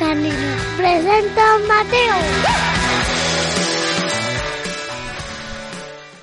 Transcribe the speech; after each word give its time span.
a 0.00 0.06
Rock 0.06 0.12
and 0.12 0.22
Nino. 0.22 0.36
Presenta 0.76 1.54
a 1.54 1.58
Mateo. 1.58 2.14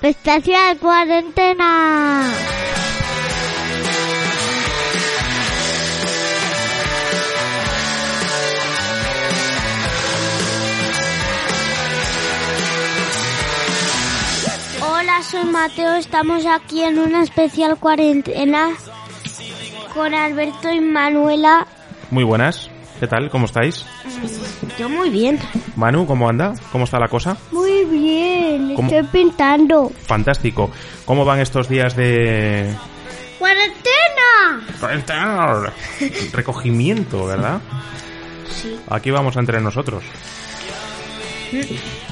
Especial 0.02 0.78
cuarentena. 0.78 2.32
Hola, 14.80 15.22
soy 15.22 15.44
Mateo. 15.44 15.94
Estamos 15.94 16.46
aquí 16.46 16.82
en 16.82 16.98
una 16.98 17.22
especial 17.22 17.76
cuarentena 17.78 18.70
con 19.94 20.14
Alberto 20.14 20.70
y 20.70 20.80
Manuela. 20.80 21.66
Muy 22.10 22.24
buenas. 22.24 22.67
¿Qué 23.00 23.06
tal? 23.06 23.30
¿Cómo 23.30 23.46
estáis? 23.46 23.84
Yo 24.78 24.88
muy 24.88 25.10
bien. 25.10 25.38
Manu, 25.76 26.06
¿cómo 26.06 26.28
anda? 26.28 26.54
¿Cómo 26.72 26.84
está 26.84 26.98
la 26.98 27.08
cosa? 27.08 27.36
Muy 27.52 27.84
bien, 27.84 28.74
¿Cómo? 28.74 28.88
estoy 28.88 29.04
pintando. 29.04 29.92
Fantástico. 30.06 30.70
¿Cómo 31.04 31.24
van 31.24 31.38
estos 31.40 31.68
días 31.68 31.94
de 31.94 32.74
¡Cuarentena! 33.38 34.66
cuarentena? 34.80 35.72
recogimiento, 36.32 37.26
verdad? 37.26 37.60
Sí. 38.50 38.76
Aquí 38.90 39.10
vamos 39.12 39.36
entre 39.36 39.60
nosotros. 39.60 40.02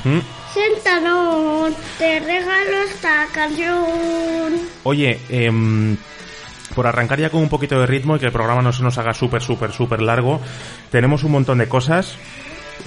¿Mm? 0.04 0.18
Siéntanos, 0.54 1.74
te 1.98 2.20
regalo 2.20 2.76
esta 2.88 3.26
canción. 3.32 4.54
Oye, 4.84 5.20
em, 5.28 5.96
por 6.76 6.86
arrancar 6.86 7.18
ya 7.18 7.30
con 7.30 7.40
un 7.40 7.48
poquito 7.48 7.80
de 7.80 7.86
ritmo 7.86 8.16
y 8.16 8.18
que 8.20 8.26
el 8.26 8.32
programa 8.32 8.60
no 8.60 8.70
se 8.70 8.82
nos 8.82 8.98
haga 8.98 9.14
súper, 9.14 9.42
súper, 9.42 9.72
súper 9.72 10.02
largo, 10.02 10.40
tenemos 10.90 11.24
un 11.24 11.32
montón 11.32 11.58
de 11.58 11.68
cosas. 11.68 12.16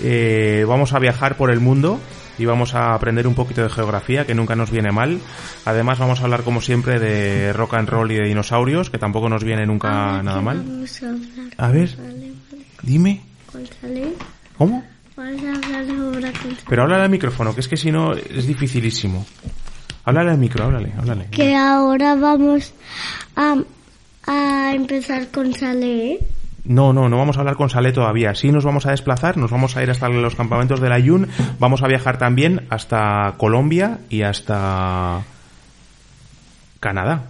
Eh, 0.01 0.63
vamos 0.67 0.93
a 0.93 0.99
viajar 0.99 1.35
por 1.35 1.49
el 1.49 1.59
mundo 1.59 1.99
y 2.37 2.45
vamos 2.45 2.75
a 2.75 2.93
aprender 2.93 3.27
un 3.27 3.33
poquito 3.33 3.63
de 3.63 3.69
geografía, 3.69 4.25
que 4.25 4.35
nunca 4.35 4.55
nos 4.55 4.69
viene 4.69 4.91
mal. 4.91 5.19
Además, 5.65 5.97
vamos 5.97 6.21
a 6.21 6.25
hablar, 6.25 6.43
como 6.43 6.61
siempre, 6.61 6.99
de 6.99 7.51
rock 7.51 7.73
and 7.73 7.89
roll 7.89 8.11
y 8.11 8.15
de 8.15 8.27
dinosaurios, 8.27 8.91
que 8.91 8.99
tampoco 8.99 9.27
nos 9.27 9.43
viene 9.43 9.65
nunca 9.65 10.21
nada 10.21 10.39
mal. 10.39 10.63
Vamos 10.65 11.03
a 11.03 11.09
hablar 11.09 11.53
A 11.57 11.67
ver, 11.69 11.89
dime. 12.83 13.23
¿cómo? 14.55 14.83
Pero 16.69 16.83
háblale 16.83 17.03
al 17.03 17.09
micrófono, 17.09 17.55
que 17.55 17.61
es 17.61 17.67
que 17.67 17.75
si 17.75 17.91
no 17.91 18.13
es 18.13 18.45
dificilísimo. 18.45 19.25
Háblale 20.05 20.31
al 20.31 20.37
micro, 20.37 20.63
háblale, 20.63 20.93
háblale. 20.97 21.27
Que 21.29 21.55
ahora 21.55 22.15
vamos 22.15 22.73
a, 23.35 23.57
a 24.29 24.73
empezar 24.73 25.29
con 25.29 25.53
Saleh. 25.53 26.19
No, 26.63 26.93
no, 26.93 27.09
no 27.09 27.17
vamos 27.17 27.37
a 27.37 27.39
hablar 27.39 27.55
con 27.55 27.69
Salé 27.69 27.91
todavía. 27.91 28.35
Sí 28.35 28.51
nos 28.51 28.63
vamos 28.63 28.85
a 28.85 28.91
desplazar, 28.91 29.37
nos 29.37 29.49
vamos 29.49 29.75
a 29.75 29.81
ir 29.81 29.89
hasta 29.89 30.07
los 30.07 30.35
campamentos 30.35 30.79
de 30.79 30.89
la 30.89 30.99
Yun, 30.99 31.27
vamos 31.57 31.81
a 31.81 31.87
viajar 31.87 32.19
también 32.19 32.67
hasta 32.69 33.33
Colombia 33.37 33.99
y 34.09 34.21
hasta 34.21 35.23
Canadá. 36.79 37.23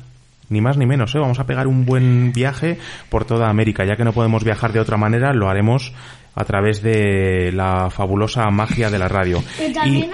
Ni 0.49 0.61
más 0.61 0.77
ni 0.77 0.85
menos, 0.85 1.15
¿eh? 1.15 1.19
Vamos 1.19 1.39
a 1.39 1.45
pegar 1.45 1.67
un 1.67 1.85
buen 1.85 2.33
viaje 2.33 2.79
por 3.09 3.23
toda 3.23 3.49
América. 3.49 3.85
Ya 3.85 3.95
que 3.95 4.03
no 4.03 4.13
podemos 4.13 4.43
viajar 4.43 4.73
de 4.73 4.79
otra 4.79 4.97
manera, 4.97 5.31
lo 5.31 5.47
haremos 5.47 5.93
a 6.35 6.43
través 6.43 6.81
de 6.81 7.51
la 7.53 7.89
fabulosa 7.91 8.49
magia 8.49 8.89
de 8.89 8.99
la 8.99 9.07
radio. 9.07 9.41
También 9.73 10.11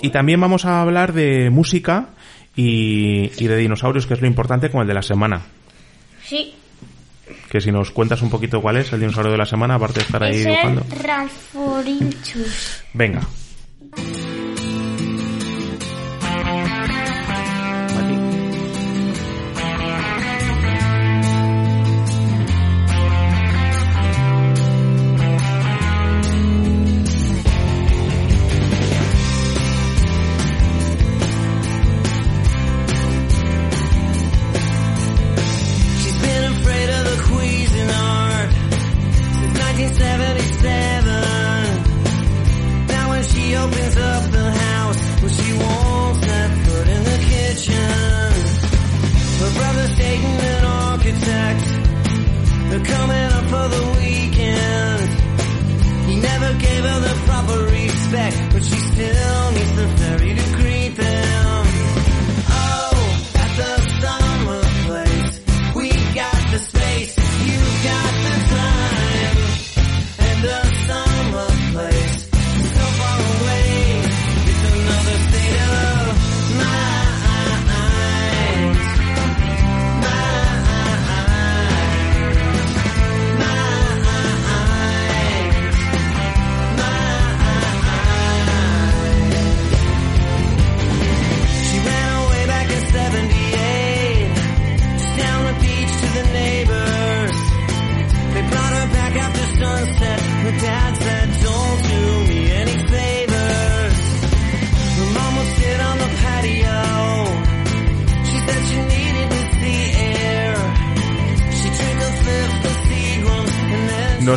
y 0.00 0.10
también 0.10 0.40
vamos 0.40 0.64
a 0.64 0.80
hablar 0.80 1.12
de 1.12 1.50
música 1.50 2.08
y, 2.54 3.30
y 3.36 3.46
de 3.46 3.56
dinosaurios, 3.56 4.06
que 4.06 4.14
es 4.14 4.20
lo 4.20 4.26
importante 4.26 4.70
con 4.70 4.82
el 4.82 4.86
de 4.86 4.94
la 4.94 5.02
semana. 5.02 5.42
Sí. 6.26 6.54
Que 7.50 7.60
si 7.60 7.72
nos 7.72 7.90
cuentas 7.90 8.20
un 8.22 8.30
poquito 8.30 8.60
cuál 8.60 8.76
es 8.76 8.92
el 8.92 9.00
dinosaurio 9.00 9.32
de 9.32 9.38
la 9.38 9.46
semana, 9.46 9.76
aparte 9.76 10.00
de 10.00 10.04
estar 10.06 10.22
ahí 10.22 10.36
Es 10.36 10.44
dibujando. 10.44 10.84
el. 10.90 12.46
Venga. 12.92 13.22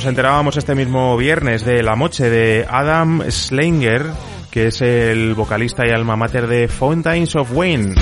Enterábamos 0.07 0.55
este 0.57 0.73
mismo 0.73 1.17
viernes 1.17 1.65
de 1.65 1.83
la 1.83 1.95
moche 1.95 2.29
de 2.29 2.65
Adam 2.69 3.21
Slanger, 3.29 4.05
que 4.49 4.67
es 4.67 4.81
el 4.81 5.33
vocalista 5.33 5.85
y 5.85 5.91
alma 5.91 6.15
mater 6.15 6.47
de 6.47 6.67
Fountains 6.67 7.35
of 7.35 7.51
Wayne. 7.53 7.95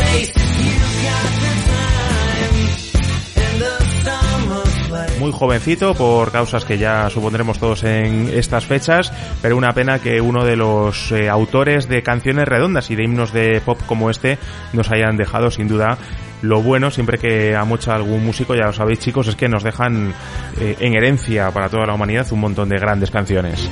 Muy 5.19 5.31
jovencito 5.31 5.95
por 5.95 6.31
causas 6.31 6.65
que 6.65 6.77
ya 6.77 7.09
supondremos 7.09 7.57
todos 7.57 7.83
en 7.83 8.29
estas 8.33 8.65
fechas, 8.65 9.11
pero 9.41 9.57
una 9.57 9.73
pena 9.73 9.99
que 9.99 10.21
uno 10.21 10.45
de 10.45 10.55
los 10.55 11.11
eh, 11.11 11.29
autores 11.29 11.89
de 11.89 12.03
canciones 12.03 12.47
redondas 12.47 12.91
y 12.91 12.95
de 12.95 13.03
himnos 13.03 13.33
de 13.33 13.61
pop 13.61 13.79
como 13.87 14.09
este 14.09 14.37
nos 14.73 14.91
hayan 14.91 15.17
dejado 15.17 15.49
sin 15.49 15.67
duda 15.67 15.97
lo 16.47 16.61
bueno, 16.61 16.91
siempre 16.91 17.17
que 17.17 17.55
ha 17.55 17.65
mucho 17.65 17.91
algún 17.91 18.25
músico, 18.25 18.55
ya 18.55 18.65
lo 18.65 18.73
sabéis 18.73 18.99
chicos, 18.99 19.27
es 19.27 19.35
que 19.35 19.49
nos 19.49 19.63
dejan 19.63 20.13
eh, 20.59 20.75
en 20.79 20.95
herencia 20.95 21.51
para 21.51 21.69
toda 21.69 21.85
la 21.85 21.93
humanidad 21.93 22.27
un 22.31 22.39
montón 22.39 22.69
de 22.69 22.77
grandes 22.77 23.11
canciones. 23.11 23.69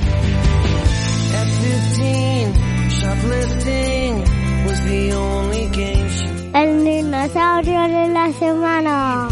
15, 1.64 2.54
shoplifting 2.90 4.24
was 4.66 4.80
the 4.84 5.12
only 5.14 5.66
game 5.68 6.08
she 6.08 6.28
El 6.52 6.84
dinosaurio 6.84 7.82
de 7.88 8.08
la 8.08 8.32
semana. 8.32 9.28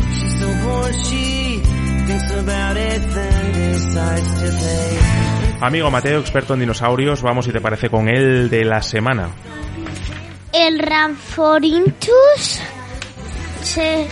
Amigo 5.60 5.90
Mateo, 5.90 6.18
experto 6.18 6.54
en 6.54 6.60
dinosaurios, 6.60 7.22
vamos 7.22 7.44
si 7.44 7.52
te 7.52 7.60
parece 7.60 7.88
con 7.88 8.08
el 8.08 8.50
de 8.50 8.64
la 8.64 8.82
semana. 8.82 9.28
El 10.52 10.78
Ranforintus 10.80 12.60
se 13.62 14.08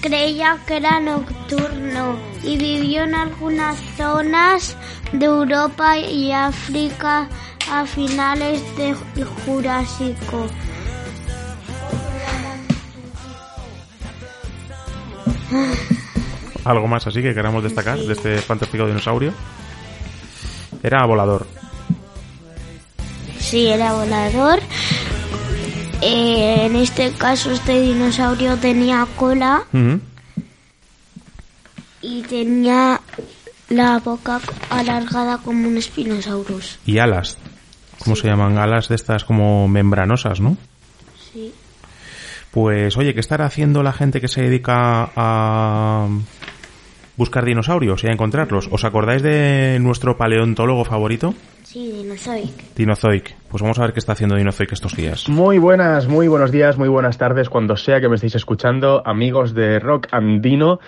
creía 0.00 0.58
que 0.66 0.76
era 0.76 1.00
nocturno 1.00 2.16
y 2.42 2.56
vivió 2.56 3.04
en 3.04 3.14
algunas 3.14 3.76
zonas 3.96 4.76
de 5.12 5.26
Europa 5.26 5.98
y 5.98 6.32
África 6.32 7.28
a 7.70 7.86
finales 7.86 8.62
del 8.76 8.94
Jurásico. 9.44 10.46
¿Algo 16.64 16.88
más 16.88 17.06
así 17.06 17.22
que 17.22 17.34
queramos 17.34 17.62
destacar 17.62 17.98
de 17.98 18.12
este 18.12 18.38
fantástico 18.38 18.86
dinosaurio? 18.86 19.32
Era 20.82 21.04
volador. 21.04 21.46
Sí, 23.38 23.68
era 23.68 23.92
volador. 23.92 24.60
Eh, 26.08 26.66
en 26.66 26.76
este 26.76 27.10
caso, 27.10 27.50
este 27.50 27.80
dinosaurio 27.80 28.56
tenía 28.58 29.04
cola 29.16 29.64
y 32.00 32.22
tenía 32.22 33.00
la 33.70 33.98
boca 33.98 34.40
alargada 34.70 35.38
como 35.38 35.66
un 35.66 35.76
espinosaurus. 35.76 36.78
Y 36.86 36.98
alas. 36.98 37.38
¿Cómo 37.98 38.14
se 38.14 38.28
llaman? 38.28 38.56
Alas 38.56 38.88
de 38.88 38.94
estas 38.94 39.24
como 39.24 39.66
membranosas, 39.66 40.38
¿no? 40.38 40.56
Sí. 41.32 41.52
Pues 42.52 42.96
oye, 42.96 43.12
¿qué 43.12 43.18
estará 43.18 43.46
haciendo 43.46 43.82
la 43.82 43.92
gente 43.92 44.20
que 44.20 44.28
se 44.28 44.42
dedica 44.42 45.10
a 45.16 46.06
buscar 47.16 47.44
dinosaurios 47.44 48.04
y 48.04 48.08
a 48.08 48.12
encontrarlos? 48.12 48.68
¿Os 48.70 48.84
acordáis 48.84 49.22
de 49.22 49.78
nuestro 49.80 50.16
paleontólogo 50.16 50.84
favorito? 50.84 51.34
Sí, 51.62 51.90
dinosauric. 51.90 52.74
Dinozoic. 52.76 53.36
Pues 53.50 53.60
vamos 53.60 53.78
a 53.78 53.82
ver 53.82 53.92
qué 53.92 53.98
está 53.98 54.12
haciendo 54.12 54.36
Dinozoic 54.36 54.72
estos 54.72 54.94
días. 54.94 55.28
Muy 55.28 55.58
buenas, 55.58 56.06
muy 56.06 56.28
buenos 56.28 56.52
días, 56.52 56.78
muy 56.78 56.88
buenas 56.88 57.18
tardes, 57.18 57.50
cuando 57.50 57.76
sea 57.76 58.00
que 58.00 58.08
me 58.08 58.14
estéis 58.14 58.36
escuchando, 58.36 59.02
amigos 59.04 59.52
de 59.52 59.80
Rock 59.80 60.06
Andino. 60.12 60.78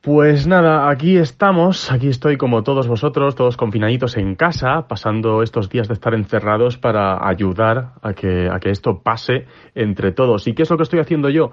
Pues 0.00 0.48
nada, 0.48 0.90
aquí 0.90 1.16
estamos, 1.16 1.92
aquí 1.92 2.08
estoy 2.08 2.36
como 2.36 2.64
todos 2.64 2.88
vosotros, 2.88 3.36
todos 3.36 3.56
confinaditos 3.56 4.16
en 4.16 4.34
casa, 4.34 4.88
pasando 4.88 5.44
estos 5.44 5.68
días 5.68 5.86
de 5.86 5.94
estar 5.94 6.14
encerrados 6.14 6.76
para 6.76 7.28
ayudar 7.28 7.92
a 8.02 8.12
que, 8.12 8.48
a 8.50 8.58
que 8.58 8.70
esto 8.70 9.00
pase 9.00 9.46
entre 9.76 10.10
todos. 10.10 10.48
¿Y 10.48 10.54
qué 10.54 10.62
es 10.64 10.70
lo 10.70 10.76
que 10.76 10.82
estoy 10.82 10.98
haciendo 10.98 11.30
yo? 11.30 11.52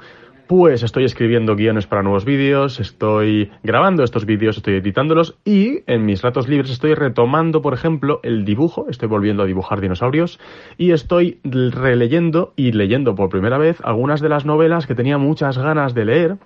Pues 0.49 0.81
estoy 0.81 1.03
escribiendo 1.03 1.55
guiones 1.55 1.85
para 1.85 2.01
nuevos 2.01 2.25
vídeos, 2.25 2.79
estoy 2.79 3.51
grabando 3.61 4.03
estos 4.03 4.25
vídeos, 4.25 4.57
estoy 4.57 4.77
editándolos 4.77 5.37
y 5.45 5.83
en 5.85 6.07
mis 6.07 6.23
ratos 6.23 6.47
libres 6.47 6.71
estoy 6.71 6.95
retomando, 6.95 7.61
por 7.61 7.75
ejemplo, 7.75 8.19
el 8.23 8.45
dibujo, 8.45 8.87
estoy 8.89 9.07
volviendo 9.09 9.43
a 9.43 9.45
dibujar 9.45 9.79
dinosaurios 9.79 10.39
y 10.75 10.89
estoy 10.89 11.39
releyendo 11.43 12.53
y 12.55 12.71
leyendo 12.71 13.13
por 13.13 13.29
primera 13.29 13.59
vez 13.59 13.77
algunas 13.83 14.21
de 14.21 14.29
las 14.29 14.43
novelas 14.43 14.87
que 14.87 14.95
tenía 14.95 15.19
muchas 15.19 15.59
ganas 15.59 15.93
de 15.93 16.05
leer. 16.05 16.37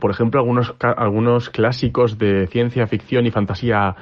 Por 0.00 0.10
ejemplo, 0.10 0.38
algunos, 0.38 0.74
algunos 0.78 1.48
clásicos 1.48 2.18
de 2.18 2.46
ciencia 2.46 2.86
ficción 2.88 3.24
y 3.24 3.30
fantasía 3.30 3.96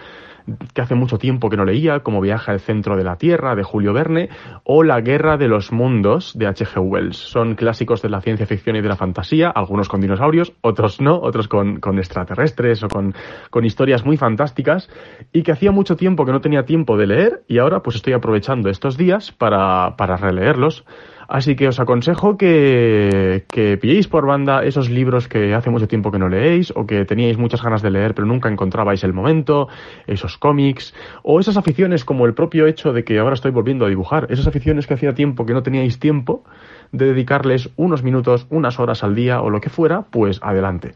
que 0.74 0.80
hace 0.80 0.94
mucho 0.94 1.18
tiempo 1.18 1.50
que 1.50 1.56
no 1.56 1.64
leía, 1.64 2.00
como 2.00 2.20
Viaje 2.20 2.50
al 2.50 2.60
centro 2.60 2.96
de 2.96 3.04
la 3.04 3.16
Tierra, 3.16 3.54
de 3.54 3.62
Julio 3.62 3.92
Verne, 3.92 4.28
o 4.64 4.82
La 4.82 5.00
guerra 5.00 5.36
de 5.36 5.48
los 5.48 5.72
mundos, 5.72 6.36
de 6.36 6.46
H.G. 6.46 6.80
Wells. 6.80 7.16
Son 7.16 7.54
clásicos 7.54 8.02
de 8.02 8.08
la 8.08 8.20
ciencia 8.20 8.46
ficción 8.46 8.76
y 8.76 8.80
de 8.80 8.88
la 8.88 8.96
fantasía, 8.96 9.50
algunos 9.50 9.88
con 9.88 10.00
dinosaurios, 10.00 10.52
otros 10.60 11.00
no, 11.00 11.18
otros 11.20 11.48
con, 11.48 11.80
con 11.80 11.98
extraterrestres 11.98 12.82
o 12.82 12.88
con, 12.88 13.14
con 13.50 13.64
historias 13.64 14.04
muy 14.04 14.16
fantásticas, 14.16 14.88
y 15.32 15.42
que 15.42 15.52
hacía 15.52 15.72
mucho 15.72 15.96
tiempo 15.96 16.24
que 16.24 16.32
no 16.32 16.40
tenía 16.40 16.64
tiempo 16.64 16.96
de 16.96 17.06
leer, 17.06 17.42
y 17.48 17.58
ahora 17.58 17.82
pues 17.82 17.96
estoy 17.96 18.12
aprovechando 18.12 18.70
estos 18.70 18.96
días 18.96 19.32
para, 19.32 19.96
para 19.96 20.16
releerlos. 20.16 20.84
Así 21.28 21.56
que 21.56 21.68
os 21.68 21.78
aconsejo 21.78 22.38
que, 22.38 23.44
que 23.48 23.76
pilléis 23.76 24.08
por 24.08 24.24
banda 24.24 24.64
esos 24.64 24.88
libros 24.88 25.28
que 25.28 25.52
hace 25.52 25.68
mucho 25.68 25.86
tiempo 25.86 26.10
que 26.10 26.18
no 26.18 26.30
leéis 26.30 26.72
o 26.74 26.86
que 26.86 27.04
teníais 27.04 27.36
muchas 27.36 27.62
ganas 27.62 27.82
de 27.82 27.90
leer 27.90 28.14
pero 28.14 28.26
nunca 28.26 28.48
encontrabais 28.48 29.04
el 29.04 29.12
momento, 29.12 29.68
esos 30.06 30.38
cómics 30.38 30.94
o 31.22 31.38
esas 31.38 31.58
aficiones 31.58 32.06
como 32.06 32.24
el 32.24 32.32
propio 32.32 32.66
hecho 32.66 32.94
de 32.94 33.04
que 33.04 33.18
ahora 33.18 33.34
estoy 33.34 33.50
volviendo 33.50 33.84
a 33.84 33.90
dibujar, 33.90 34.26
esas 34.30 34.46
aficiones 34.46 34.86
que 34.86 34.94
hacía 34.94 35.12
tiempo 35.12 35.44
que 35.44 35.52
no 35.52 35.62
teníais 35.62 35.98
tiempo 35.98 36.44
de 36.92 37.04
dedicarles 37.04 37.68
unos 37.76 38.02
minutos, 38.02 38.46
unas 38.48 38.80
horas 38.80 39.04
al 39.04 39.14
día 39.14 39.42
o 39.42 39.50
lo 39.50 39.60
que 39.60 39.68
fuera, 39.68 40.06
pues 40.10 40.40
adelante. 40.42 40.92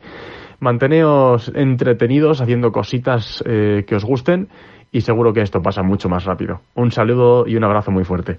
Manteneos 0.61 1.53
entretenidos 1.55 2.41
haciendo 2.41 2.73
cositas 2.73 3.45
eh, 3.47 3.85
que 3.87 3.97
os 3.97 4.05
gusten 4.05 4.49
y 4.93 5.03
seguro 5.03 5.35
que 5.35 5.43
esto 5.43 5.61
pasa 5.61 5.83
mucho 5.83 6.09
más 6.09 6.25
rápido. 6.25 6.63
Un 6.75 6.91
saludo 6.91 7.47
y 7.47 7.57
un 7.57 7.65
abrazo 7.65 7.91
muy 7.91 8.05
fuerte. 8.05 8.39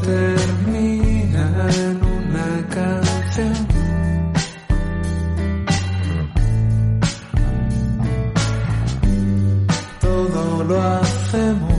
Termina 0.00 1.68
en 1.74 2.00
una 2.02 2.68
canción. 2.68 3.68
Todo 10.00 10.64
lo 10.64 10.82
hacemos 10.82 11.71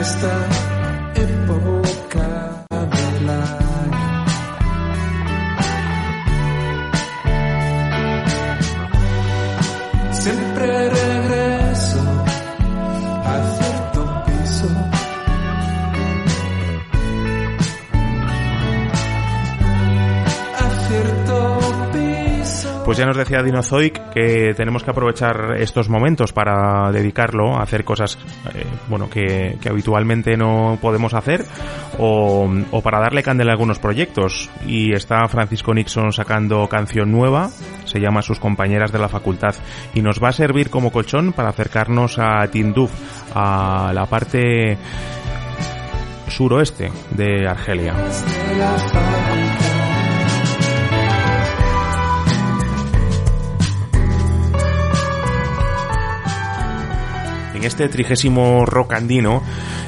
en 0.00 0.69
ya 23.00 23.06
nos 23.06 23.16
decía 23.16 23.42
Dinozoic 23.42 24.10
que 24.10 24.52
tenemos 24.54 24.84
que 24.84 24.90
aprovechar 24.90 25.56
estos 25.58 25.88
momentos 25.88 26.34
para 26.34 26.92
dedicarlo 26.92 27.56
a 27.56 27.62
hacer 27.62 27.82
cosas 27.82 28.18
eh, 28.54 28.66
bueno 28.90 29.08
que, 29.08 29.56
habitualmente 29.70 30.36
no 30.36 30.78
podemos 30.82 31.14
hacer 31.14 31.46
o, 31.98 32.46
o 32.70 32.82
para 32.82 33.00
darle 33.00 33.22
candela 33.22 33.52
a 33.52 33.54
algunos 33.54 33.78
proyectos. 33.78 34.50
Y 34.66 34.92
está 34.92 35.26
Francisco 35.28 35.72
Nixon 35.72 36.12
sacando 36.12 36.68
canción 36.68 37.10
nueva, 37.10 37.48
se 37.86 38.00
llama 38.00 38.20
Sus 38.20 38.38
compañeras 38.38 38.92
de 38.92 38.98
la 38.98 39.08
facultad 39.08 39.54
y 39.94 40.02
nos 40.02 40.22
va 40.22 40.28
a 40.28 40.32
servir 40.32 40.68
como 40.68 40.92
colchón 40.92 41.32
para 41.32 41.48
acercarnos 41.48 42.18
a 42.18 42.46
Tinduf, 42.48 42.92
a 43.34 43.92
la 43.94 44.04
parte 44.04 44.76
suroeste 46.28 46.92
de 47.12 47.48
Argelia. 47.48 47.94
Este 57.62 57.88
trigésimo 57.88 58.64
rock 58.66 58.94
andino 58.94 59.42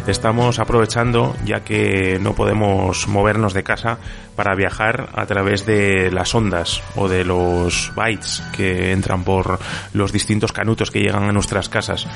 estamos 0.07 0.59
aprovechando, 0.59 1.35
ya 1.45 1.61
que 1.61 2.19
no 2.21 2.35
podemos 2.35 3.09
movernos 3.09 3.55
de 3.55 3.63
casa, 3.63 3.99
para 4.37 4.55
viajar 4.55 5.11
a 5.15 5.27
través 5.27 5.67
de 5.67 6.11
las 6.11 6.35
ondas 6.35 6.83
o 6.97 7.09
de 7.09 7.25
los 7.25 7.93
bytes 7.95 8.43
que 8.57 8.93
entran 8.93 9.25
por 9.25 9.59
los 9.93 10.13
distintos 10.13 10.53
canutos 10.53 10.91
que 10.91 11.01
llegan 11.01 11.25
a 11.25 11.33
nuestras 11.33 11.69
casas. 11.69 12.07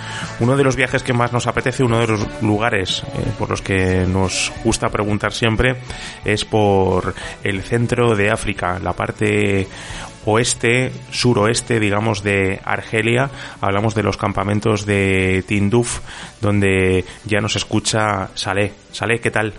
Uno 0.40 0.56
de 0.56 0.64
los 0.64 0.76
viajes 0.76 1.02
que 1.02 1.12
más 1.12 1.32
nos 1.32 1.46
apetece, 1.46 1.84
uno 1.84 2.00
de 2.00 2.06
los 2.06 2.42
lugares 2.42 3.02
eh, 3.02 3.32
por 3.38 3.50
los 3.50 3.62
que 3.62 4.06
nos 4.06 4.52
gusta 4.64 4.88
preguntar 4.88 5.32
siempre, 5.32 5.76
es 6.24 6.44
por 6.44 7.14
el 7.44 7.62
centro 7.62 8.16
de 8.16 8.30
África, 8.30 8.78
la 8.78 8.94
parte 8.94 9.68
oeste, 10.26 10.92
suroeste, 11.10 11.80
digamos, 11.80 12.22
de 12.22 12.60
Argelia. 12.64 13.30
Hablamos 13.60 13.94
de 13.94 14.02
los 14.02 14.16
campamentos 14.16 14.84
de 14.84 15.42
Tinduf, 15.46 16.00
donde 16.40 17.04
ya 17.24 17.40
nos 17.40 17.56
escucha 17.56 18.28
Saleh. 18.34 18.72
Saleh, 18.92 19.20
¿qué 19.20 19.30
tal? 19.30 19.54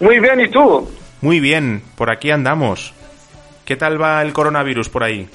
Muy 0.00 0.20
bien, 0.20 0.40
¿y 0.40 0.48
tú? 0.48 0.88
Muy 1.20 1.40
bien, 1.40 1.82
por 1.96 2.10
aquí 2.10 2.30
andamos. 2.30 2.94
¿Qué 3.64 3.76
tal 3.76 4.00
va 4.00 4.22
el 4.22 4.32
coronavirus 4.32 4.88
por 4.90 5.02
ahí? 5.02 5.28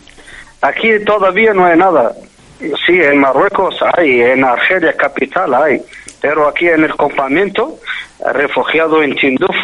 Aquí 0.62 1.04
todavía 1.06 1.54
no 1.54 1.66
hay 1.66 1.78
nada. 1.78 2.14
Sí, 2.60 3.02
en 3.02 3.20
Marruecos 3.20 3.76
hay, 3.98 4.22
en 4.22 4.44
Argelia 4.44 4.94
capital 4.94 5.54
hay, 5.56 5.82
pero 6.22 6.48
aquí 6.48 6.68
en 6.68 6.84
el 6.84 6.96
campamento, 6.96 7.80
refugiado 8.34 9.02
en 9.02 9.16
Tinduf, 9.16 9.56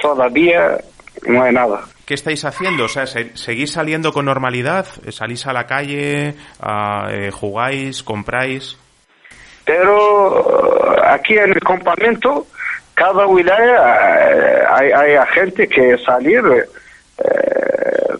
todavía 0.00 0.78
no 1.26 1.42
hay 1.42 1.52
nada. 1.52 1.84
¿Qué 2.06 2.14
estáis 2.14 2.44
haciendo? 2.44 2.84
O 2.84 2.88
sea, 2.88 3.06
¿se- 3.06 3.36
¿seguís 3.36 3.72
saliendo 3.72 4.12
con 4.12 4.24
normalidad? 4.24 4.86
¿Salís 5.10 5.44
a 5.46 5.52
la 5.52 5.66
calle? 5.66 6.34
Eh, 7.10 7.30
¿Jugáis? 7.32 8.02
¿Compráis? 8.02 8.78
Pero 9.64 10.94
eh, 10.96 11.00
aquí 11.04 11.34
en 11.36 11.50
el 11.50 11.60
campamento, 11.60 12.46
cada 12.94 13.26
wilaya 13.26 14.30
eh, 14.30 14.64
hay, 14.70 14.92
hay 14.92 15.26
gente 15.34 15.66
que 15.68 15.98
salir 15.98 16.42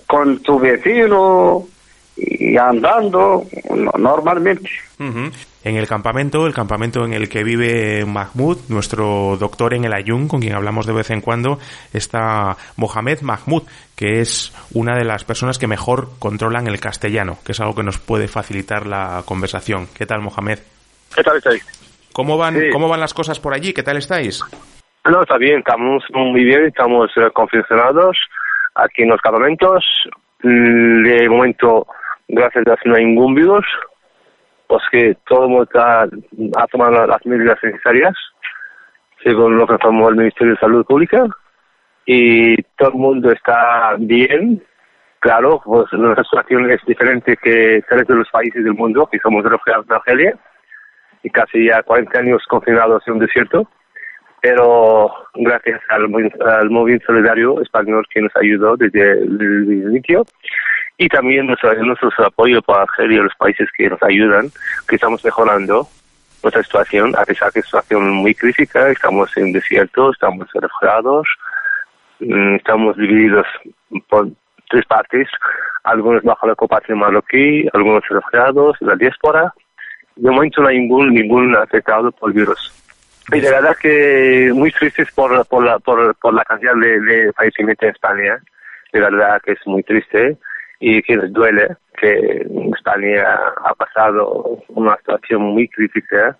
con 0.06 0.42
tu 0.42 0.58
vecino 0.58 1.66
y 2.16 2.56
andando 2.56 3.44
no- 3.74 3.92
normalmente. 3.98 4.70
En 4.98 5.76
el 5.76 5.86
campamento, 5.88 6.46
el 6.46 6.54
campamento 6.54 7.04
en 7.04 7.12
el 7.12 7.28
que 7.28 7.42
vive 7.44 8.04
Mahmoud, 8.06 8.58
nuestro 8.68 9.36
doctor 9.38 9.74
en 9.74 9.84
el 9.84 9.92
Ayun, 9.92 10.28
con 10.28 10.40
quien 10.40 10.54
hablamos 10.54 10.86
de 10.86 10.92
vez 10.94 11.10
en 11.10 11.20
cuando, 11.20 11.58
está 11.92 12.56
Mohamed 12.76 13.20
Mahmoud, 13.22 13.64
que 13.96 14.20
es 14.20 14.54
una 14.72 14.96
de 14.96 15.04
las 15.04 15.24
personas 15.24 15.58
que 15.58 15.66
mejor 15.66 16.08
controlan 16.18 16.66
el 16.68 16.80
castellano, 16.80 17.38
que 17.44 17.52
es 17.52 17.60
algo 17.60 17.74
que 17.74 17.82
nos 17.82 17.98
puede 17.98 18.28
facilitar 18.28 18.86
la 18.86 19.22
conversación. 19.26 19.88
¿Qué 19.96 20.06
tal, 20.06 20.22
Mohamed? 20.22 20.60
¿Qué 21.14 21.22
tal 21.22 21.36
estáis? 21.36 21.66
¿Cómo 22.12 22.38
van, 22.38 22.54
Sí. 22.54 22.70
cómo 22.72 22.88
van 22.88 23.00
las 23.00 23.12
cosas 23.12 23.38
por 23.40 23.52
allí? 23.52 23.72
¿Qué 23.74 23.82
tal 23.82 23.96
estáis? 23.98 24.42
No, 25.04 25.22
está 25.22 25.36
bien, 25.36 25.58
estamos 25.58 26.02
muy 26.14 26.44
bien, 26.44 26.64
estamos 26.64 27.10
eh, 27.16 27.28
confeccionados 27.34 28.16
aquí 28.74 29.02
en 29.02 29.10
los 29.10 29.20
campamentos. 29.20 29.84
De 30.42 31.28
momento, 31.28 31.86
gracias 32.28 32.66
a 32.66 32.76
no 32.84 32.94
hay 32.96 33.04
ningún 33.04 33.34
virus, 33.34 33.64
pues 34.66 34.82
que 34.90 35.16
todo 35.28 35.44
el 35.44 35.50
mundo 35.50 35.70
ha 36.56 36.66
tomado 36.68 37.06
las 37.06 37.24
medidas 37.26 37.58
necesarias, 37.62 38.14
según 39.22 39.56
lo 39.56 39.66
que 39.66 39.74
informó 39.74 40.08
el 40.08 40.16
Ministerio 40.16 40.54
de 40.54 40.60
Salud 40.60 40.84
Pública, 40.84 41.26
y 42.04 42.56
todo 42.76 42.90
el 42.90 42.96
mundo 42.96 43.30
está 43.30 43.96
bien. 43.98 44.62
Claro, 45.18 45.60
pues 45.64 45.86
nuestra 45.92 46.22
situación 46.24 46.70
es 46.70 46.80
diferente 46.86 47.36
que 47.36 47.82
tres 47.88 48.06
de 48.06 48.14
los 48.14 48.30
países 48.30 48.62
del 48.62 48.74
mundo, 48.74 49.08
que 49.10 49.18
somos 49.18 49.44
refugiados 49.44 49.86
de 49.86 49.94
Argelia, 49.94 50.36
y 51.22 51.30
casi 51.30 51.66
ya 51.66 51.82
40 51.82 52.18
años 52.18 52.42
confinados 52.48 53.02
en 53.06 53.14
un 53.14 53.18
desierto 53.20 53.68
pero 54.46 55.10
gracias 55.34 55.80
al, 55.88 56.04
al 56.40 56.70
movimiento 56.70 57.06
solidario 57.06 57.60
español 57.62 58.06
que 58.12 58.20
nos 58.20 58.30
ayudó 58.36 58.76
desde 58.76 59.12
el 59.12 59.64
inicio 59.88 60.24
y 60.98 61.08
también 61.08 61.46
nuestro, 61.46 61.72
nuestro 61.84 62.10
apoyo 62.24 62.62
para 62.62 62.82
Argelia 62.82 63.18
y 63.18 63.22
los 63.24 63.34
países 63.34 63.68
que 63.76 63.88
nos 63.88 64.02
ayudan, 64.02 64.50
que 64.88 64.96
estamos 64.96 65.24
mejorando 65.24 65.86
nuestra 66.42 66.62
situación, 66.62 67.14
a 67.16 67.24
pesar 67.24 67.52
que 67.52 67.60
es 67.60 67.72
una 67.72 67.82
situación 67.82 68.10
muy 68.10 68.34
crítica, 68.34 68.88
estamos 68.88 69.36
en 69.36 69.52
desierto, 69.52 70.10
estamos 70.12 70.48
refugiados, 70.54 71.26
mm, 72.20 72.56
estamos 72.56 72.96
divididos 72.96 73.46
por 74.08 74.28
tres 74.70 74.86
partes, 74.86 75.28
algunos 75.84 76.22
bajo 76.22 76.46
la 76.46 76.54
ocupación 76.54 76.98
marroquí, 76.98 77.68
algunos 77.72 78.06
refugiados, 78.08 78.76
la 78.80 78.96
diáspora, 78.96 79.52
de 80.16 80.30
momento 80.30 80.62
no 80.62 80.68
hay 80.68 80.78
ningún, 80.78 81.12
ningún 81.12 81.54
afectado 81.56 82.10
por 82.12 82.32
virus. 82.32 82.72
Y 83.32 83.40
de 83.40 83.50
verdad 83.50 83.76
que 83.76 84.50
muy 84.54 84.70
tristes 84.70 85.10
por, 85.12 85.44
por, 85.46 85.64
la, 85.64 85.78
por, 85.80 86.14
por 86.16 86.32
la 86.32 86.44
cantidad 86.44 86.74
de, 86.74 87.00
de 87.00 87.32
fallecimientos 87.32 87.82
en 87.82 87.90
España. 87.90 88.38
De 88.92 89.00
verdad 89.00 89.42
que 89.42 89.52
es 89.52 89.58
muy 89.66 89.82
triste 89.82 90.38
y 90.80 91.02
que 91.02 91.16
nos 91.16 91.32
duele 91.32 91.76
que 92.00 92.46
España 92.76 93.24
ha 93.64 93.74
pasado 93.74 94.58
una 94.68 94.96
situación 94.98 95.42
muy 95.42 95.68
crítica 95.68 96.36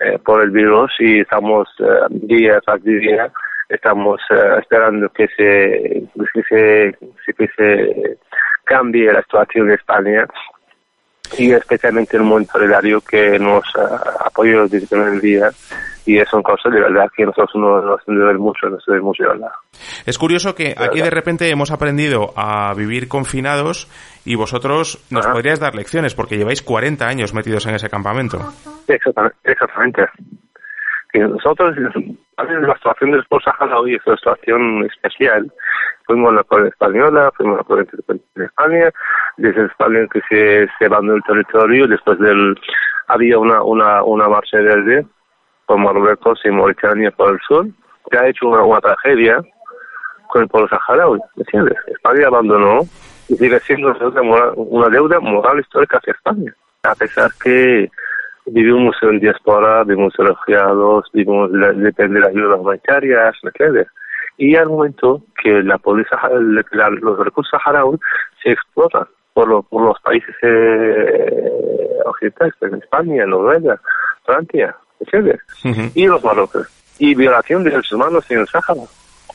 eh, 0.00 0.18
por 0.24 0.42
el 0.42 0.50
virus 0.50 0.92
y 0.98 1.20
estamos 1.20 1.68
eh, 1.80 1.84
día 2.10 2.60
tras 2.60 2.82
día 2.82 3.30
estamos 3.68 4.20
eh, 4.30 4.56
esperando 4.58 5.08
que 5.10 5.28
se, 5.36 6.02
que 6.34 6.42
se 6.48 7.34
que 7.34 7.48
se 7.56 8.18
cambie 8.64 9.12
la 9.12 9.22
situación 9.22 9.68
en 9.68 9.74
España 9.74 10.26
y 11.38 11.52
especialmente 11.52 12.16
el 12.16 12.22
mundo 12.24 12.48
solidario 12.52 13.00
que 13.00 13.38
nos 13.38 13.64
apoyó 14.24 14.62
desde 14.64 14.78
el 14.78 14.86
primer 14.88 15.20
día 15.20 15.50
y 16.06 16.18
es 16.18 16.32
una 16.32 16.42
cosa 16.42 16.70
de 16.70 16.80
verdad 16.80 17.06
que 17.14 17.24
nosotros 17.24 17.50
no- 17.54 17.82
nos 17.82 18.00
debe 18.06 18.34
mucho, 18.38 18.68
nos 18.68 18.84
debe 18.86 19.00
mucho 19.00 19.22
de 19.24 19.28
verdad. 19.30 19.50
Es 20.06 20.18
curioso 20.18 20.54
que 20.54 20.74
aquí 20.76 21.00
de 21.00 21.10
repente 21.10 21.48
hemos 21.50 21.70
aprendido 21.70 22.32
a 22.36 22.72
vivir 22.74 23.06
confinados 23.08 23.86
y 24.24 24.34
vosotros 24.34 24.98
nos 25.10 25.24
Ajá. 25.26 25.34
podríais 25.34 25.60
dar 25.60 25.74
lecciones 25.74 26.14
porque 26.14 26.36
lleváis 26.36 26.62
40 26.62 27.06
años 27.06 27.34
metidos 27.34 27.66
en 27.66 27.74
ese 27.74 27.88
campamento. 27.88 28.38
Exactamente. 28.88 29.36
exactamente. 29.44 30.02
Que 31.12 31.18
nosotros, 31.20 31.74
ver, 32.44 32.60
la 32.60 32.74
situación 32.74 33.12
del 33.12 33.20
Sport 33.20 33.44
Saharaui 33.44 33.94
es 33.94 34.06
una 34.06 34.16
situación 34.16 34.84
especial. 34.84 35.52
Fuimos 36.04 36.32
a 36.32 36.36
la 36.36 36.44
colonia 36.44 36.70
española, 36.70 37.32
fuimos 37.36 37.56
a 37.56 37.58
la 37.58 37.64
colonia 37.64 37.90
en 38.08 38.42
España, 38.42 38.90
desde 39.36 39.66
España 39.66 40.06
que 40.12 40.20
se, 40.28 40.68
se 40.78 40.86
abandonó 40.86 41.16
el 41.16 41.22
territorio, 41.24 41.86
después 41.86 42.18
del, 42.18 42.58
había 43.08 43.38
una, 43.38 43.62
una, 43.62 44.02
una 44.02 44.28
marcha 44.28 44.58
verde 44.58 45.06
por 45.66 45.78
Marruecos 45.78 46.40
y 46.44 46.50
Mauritania 46.50 47.10
por 47.10 47.30
el 47.30 47.40
sur, 47.46 47.66
que 48.10 48.18
ha 48.18 48.28
hecho 48.28 48.48
una, 48.48 48.62
una 48.62 48.80
tragedia 48.80 49.40
con 50.28 50.42
el 50.42 50.48
pueblo 50.48 50.68
saharaui, 50.68 51.18
¿me 51.36 51.42
entiendes? 51.42 51.78
España 51.86 52.26
abandonó 52.28 52.80
y 53.28 53.36
sigue 53.36 53.58
siendo 53.60 53.92
una 54.56 54.88
deuda 54.88 55.20
moral 55.20 55.60
histórica 55.60 55.98
hacia 55.98 56.12
España, 56.12 56.52
a 56.82 56.94
pesar 56.94 57.30
que 57.42 57.90
vivimos 58.52 58.96
en 59.02 59.18
diáspora, 59.20 59.84
vivimos 59.84 60.14
refugiados, 60.16 61.08
vivimos 61.12 61.50
de, 61.52 61.72
depende 61.74 62.14
de 62.14 62.20
las 62.20 62.28
ayudas 62.30 62.60
humanitarias, 62.60 63.34
¿me 63.42 63.48
entiendes? 63.50 63.86
Y 64.36 64.56
al 64.56 64.68
momento 64.68 65.22
que 65.42 65.62
la 65.62 65.78
pobreza, 65.78 66.16
la- 66.72 66.90
los 66.90 67.18
recursos 67.18 67.50
saharauis 67.50 68.00
se 68.42 68.52
explotan 68.52 69.04
por, 69.34 69.48
lo- 69.48 69.62
por 69.62 69.82
los 69.82 70.00
países 70.00 70.34
eh, 70.42 71.50
occidentales, 72.06 72.54
en 72.62 72.74
España, 72.76 73.26
Noruega, 73.26 73.80
Francia. 74.24 74.74
Ujú. 75.64 75.80
Y 75.94 76.06
los 76.06 76.22
marroquíes. 76.24 76.66
Y 76.98 77.14
violación 77.14 77.64
de 77.64 77.70
derechos 77.70 77.92
humanos 77.92 78.30
en 78.30 78.40
el 78.40 78.46
Sáhara, 78.46 78.82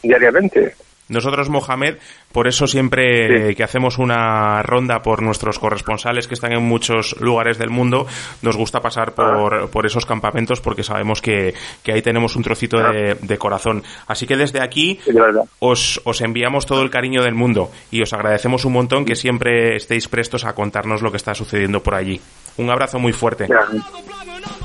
diariamente. 0.04 0.74
Nosotros, 1.08 1.50
Mohamed, 1.50 1.98
por 2.32 2.48
eso 2.48 2.66
siempre 2.68 3.50
Sí. 3.50 3.56
que 3.56 3.64
hacemos 3.64 3.98
una 3.98 4.62
ronda 4.64 5.02
por 5.02 5.22
nuestros 5.22 5.60
corresponsales 5.60 6.28
que 6.28 6.34
están 6.34 6.52
en 6.54 6.64
muchos 6.64 7.16
lugares 7.20 7.58
del 7.58 7.70
mundo, 7.70 8.08
nos 8.42 8.58
gusta 8.58 8.82
pasar 8.82 9.14
por, 9.14 9.70
por 9.70 9.86
esos 9.86 10.06
campamentos 10.06 10.62
porque 10.62 10.84
sabemos 10.84 11.22
que, 11.22 11.54
que 11.84 11.92
ahí 11.94 12.02
tenemos 12.02 12.36
un 12.36 12.44
trocito 12.44 12.78
de, 12.80 13.16
de 13.22 13.38
corazón. 13.38 13.84
Así 14.08 14.26
que 14.26 14.36
desde 14.36 14.62
aquí 14.62 15.00
Sí, 15.06 15.12
de 15.12 15.22
verdad. 15.22 15.44
os, 15.60 16.02
os 16.06 16.22
enviamos 16.22 16.66
todo 16.66 16.82
el 16.82 16.90
cariño 16.90 17.22
del 17.24 17.36
mundo 17.36 17.72
y 17.92 18.02
os 18.02 18.12
agradecemos 18.14 18.66
un 18.66 18.74
montón 18.74 19.06
que 19.06 19.16
siempre 19.16 19.76
estéis 19.76 20.08
prestos 20.08 20.44
a 20.46 20.54
contarnos 20.54 21.02
lo 21.02 21.12
que 21.12 21.18
está 21.18 21.36
sucediendo 21.36 21.82
por 21.84 21.94
allí. 21.96 22.20
Un 22.58 22.70
abrazo 22.70 22.98
muy 23.00 23.14
fuerte. 23.14 23.48
Ya. 23.48 23.60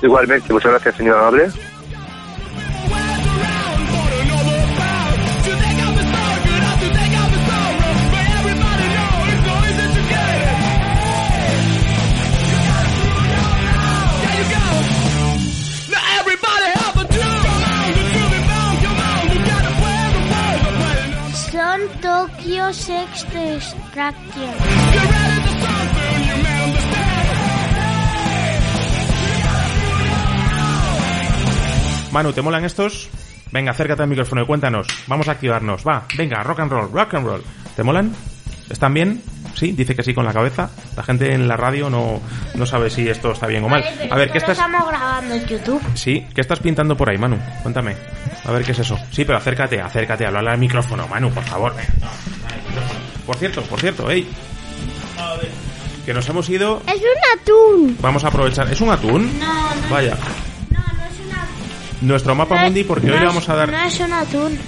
Igualmente, 0.02 0.52
muchas 0.52 0.70
gracias, 0.72 0.96
señor 0.96 1.18
Amable. 1.18 1.48
Manu, 32.12 32.32
¿te 32.32 32.42
molan 32.42 32.64
estos? 32.64 33.08
Venga, 33.50 33.72
acércate 33.72 34.02
al 34.02 34.08
micrófono 34.08 34.42
y 34.42 34.46
cuéntanos. 34.46 34.86
Vamos 35.08 35.26
a 35.26 35.32
activarnos. 35.32 35.86
Va, 35.86 36.06
venga, 36.16 36.42
rock 36.44 36.60
and 36.60 36.70
roll, 36.70 36.92
rock 36.92 37.14
and 37.14 37.26
roll. 37.26 37.42
¿Te 37.74 37.82
molan? 37.82 38.14
¿Están 38.68 38.94
bien? 38.94 39.20
Sí, 39.60 39.72
dice 39.72 39.94
que 39.94 40.02
sí 40.02 40.14
con 40.14 40.24
la 40.24 40.32
cabeza. 40.32 40.70
La 40.96 41.02
gente 41.02 41.34
en 41.34 41.46
la 41.46 41.54
radio 41.54 41.90
no, 41.90 42.18
no 42.54 42.64
sabe 42.64 42.88
si 42.88 43.06
esto 43.06 43.32
está 43.32 43.46
bien 43.46 43.62
o 43.62 43.68
mal. 43.68 43.82
Vale, 43.82 44.08
A 44.10 44.16
ver, 44.16 44.30
¿qué 44.32 44.38
estás...? 44.38 44.56
estamos 44.56 44.88
grabando 44.88 45.34
en 45.34 45.44
YouTube. 45.46 45.82
Sí, 45.92 46.26
¿qué 46.34 46.40
estás 46.40 46.60
pintando 46.60 46.96
por 46.96 47.10
ahí, 47.10 47.18
Manu? 47.18 47.36
Cuéntame. 47.62 47.94
A 48.46 48.52
ver 48.52 48.64
qué 48.64 48.72
es 48.72 48.78
eso. 48.78 48.98
Sí, 49.12 49.26
pero 49.26 49.36
acércate, 49.36 49.78
acércate, 49.78 50.24
habla 50.24 50.52
al 50.52 50.56
micrófono, 50.58 51.06
Manu, 51.08 51.30
por 51.30 51.44
favor. 51.44 51.74
Por 53.26 53.36
cierto, 53.36 53.60
por 53.64 53.78
cierto, 53.78 54.10
ey. 54.10 54.26
Que 56.06 56.14
nos 56.14 56.26
hemos 56.30 56.48
ido. 56.48 56.82
Es 56.86 56.94
un 56.96 57.40
atún. 57.40 57.98
Vamos 58.00 58.24
a 58.24 58.28
aprovechar. 58.28 58.72
¿Es 58.72 58.80
un 58.80 58.88
atún? 58.90 59.38
No, 59.38 59.46
no, 59.46 59.90
Vaya. 59.90 60.16
no, 60.70 60.78
no 60.78 60.84
es 61.04 61.20
un 61.20 61.32
atún. 61.32 62.08
Nuestro 62.08 62.34
mapa 62.34 62.56
mundi, 62.64 62.82
porque 62.84 63.08
No 63.08 63.12
hoy 63.12 63.20
le 63.20 63.26
vamos 63.26 63.46
a 63.46 63.54
dar. 63.56 63.70
No 63.70 63.78
es 63.84 64.00
un 64.00 64.12
atún. 64.14 64.58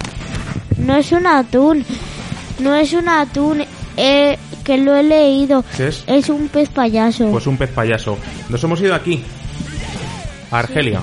No 0.77 0.95
es 0.97 1.11
un 1.11 1.25
atún. 1.25 1.83
No 2.59 2.75
es 2.75 2.93
un 2.93 3.09
atún. 3.09 3.63
Eh, 3.97 4.37
que 4.63 4.77
lo 4.77 4.95
he 4.95 5.03
leído. 5.03 5.63
¿Qué 5.77 5.87
es? 5.89 6.03
Es 6.07 6.29
un 6.29 6.47
pez 6.49 6.69
payaso. 6.69 7.29
Pues 7.31 7.47
un 7.47 7.57
pez 7.57 7.69
payaso. 7.71 8.17
Nos 8.49 8.63
hemos 8.63 8.79
ido 8.81 8.95
aquí. 8.95 9.23
A 10.51 10.59
Argelia. 10.59 11.01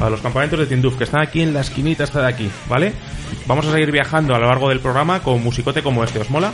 A 0.00 0.08
los 0.10 0.20
campamentos 0.20 0.58
de 0.58 0.66
Tinduf, 0.66 0.96
que 0.96 1.04
están 1.04 1.20
aquí 1.22 1.42
en 1.42 1.52
la 1.54 1.60
esquinita 1.60 2.04
esta 2.04 2.20
de 2.22 2.28
aquí, 2.28 2.50
¿vale? 2.68 2.92
Vamos 3.46 3.66
a 3.66 3.72
seguir 3.72 3.92
viajando 3.92 4.34
a 4.34 4.38
lo 4.38 4.46
largo 4.48 4.68
del 4.68 4.80
programa 4.80 5.20
con 5.20 5.42
musicote 5.42 5.82
como 5.82 6.02
este. 6.02 6.18
¿Os 6.18 6.30
mola? 6.30 6.50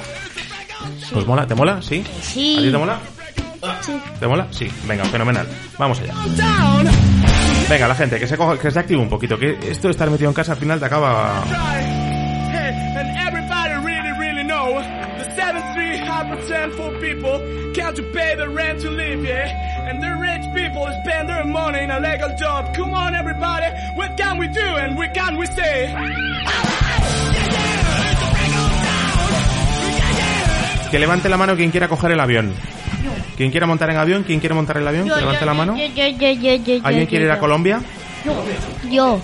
¿Os 1.14 1.26
mola? 1.26 1.46
¿Te 1.46 1.54
mola? 1.54 1.80
¿Sí? 1.80 2.04
Sí. 2.20 2.56
¿A 2.58 2.62
ti 2.62 2.70
te 2.70 2.78
mola? 2.78 2.98
Sí. 3.80 3.92
¿Te 4.20 4.26
mola? 4.26 4.46
Sí. 4.50 4.68
Venga, 4.86 5.04
fenomenal. 5.04 5.46
Vamos 5.78 6.00
allá. 6.00 6.14
Venga, 7.68 7.88
la 7.88 7.94
gente, 7.94 8.18
que 8.18 8.26
se, 8.26 8.36
coja- 8.36 8.58
que 8.58 8.70
se 8.70 8.78
active 8.78 9.00
un 9.00 9.08
poquito. 9.08 9.38
Que 9.38 9.58
esto 9.70 9.88
de 9.88 9.92
estar 9.92 10.10
metido 10.10 10.28
en 10.30 10.34
casa 10.34 10.52
al 10.52 10.58
final 10.58 10.78
te 10.78 10.86
acaba... 10.86 11.44
7-3 16.48 16.48
hypertension 16.48 16.76
for 16.76 16.90
people 17.00 17.40
can't 17.74 17.96
you 17.96 18.04
pay 18.12 18.34
the 18.36 18.48
rent 18.48 18.80
to 18.80 18.90
live, 18.90 19.24
yeah? 19.24 19.88
And 19.88 20.02
the 20.02 20.16
rich 20.16 20.44
people 20.54 20.86
spend 21.02 21.28
their 21.28 21.44
money 21.44 21.84
in 21.84 21.90
a 21.90 22.00
legal 22.00 22.34
job. 22.36 22.74
Come 22.74 22.94
on, 22.94 23.14
everybody, 23.14 23.66
what 23.94 24.16
can 24.16 24.38
we 24.38 24.48
do 24.48 24.60
and 24.60 24.96
what 24.96 25.14
can 25.14 25.36
we 25.36 25.46
say? 25.46 25.94
Que 30.90 30.98
levante 30.98 31.28
la 31.28 31.36
mano 31.36 31.54
quien 31.54 31.70
quiera 31.70 31.88
coger 31.88 32.12
el 32.12 32.20
avión. 32.20 32.54
¿Quién 33.36 33.50
quiera 33.50 33.66
montar 33.66 33.90
en 33.90 33.98
avión? 33.98 34.24
¿Quién 34.24 34.40
quiere 34.40 34.54
montar 34.54 34.78
el 34.78 34.88
avión? 34.88 35.06
Yo, 35.06 35.14
que 35.14 35.20
levante 35.20 35.40
yo, 35.40 35.46
la 35.46 35.54
mano. 35.54 35.76
yo, 35.76 35.86
yo, 35.86 36.08
yo, 36.08 36.32
yo, 36.32 36.54
yo, 36.56 36.80
¿Alguien 36.82 37.04
yo, 37.04 37.10
quiere 37.10 37.24
ir 37.26 37.30
a 37.30 37.34
yo. 37.34 37.40
Colombia? 37.40 37.80
Yo. 38.90 39.20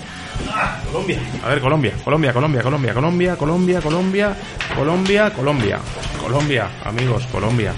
Colombia. 0.86 1.18
A 1.44 1.48
ver, 1.48 1.60
Colombia, 1.60 1.92
Colombia, 2.04 2.32
Colombia, 2.32 2.62
Colombia, 2.62 2.94
Colombia, 2.94 3.36
Colombia, 3.36 3.80
Colombia, 3.80 4.36
Colombia, 4.74 5.30
Colombia, 5.30 5.78
Colombia, 6.20 6.68
amigos, 6.84 7.26
Colombia. 7.26 7.72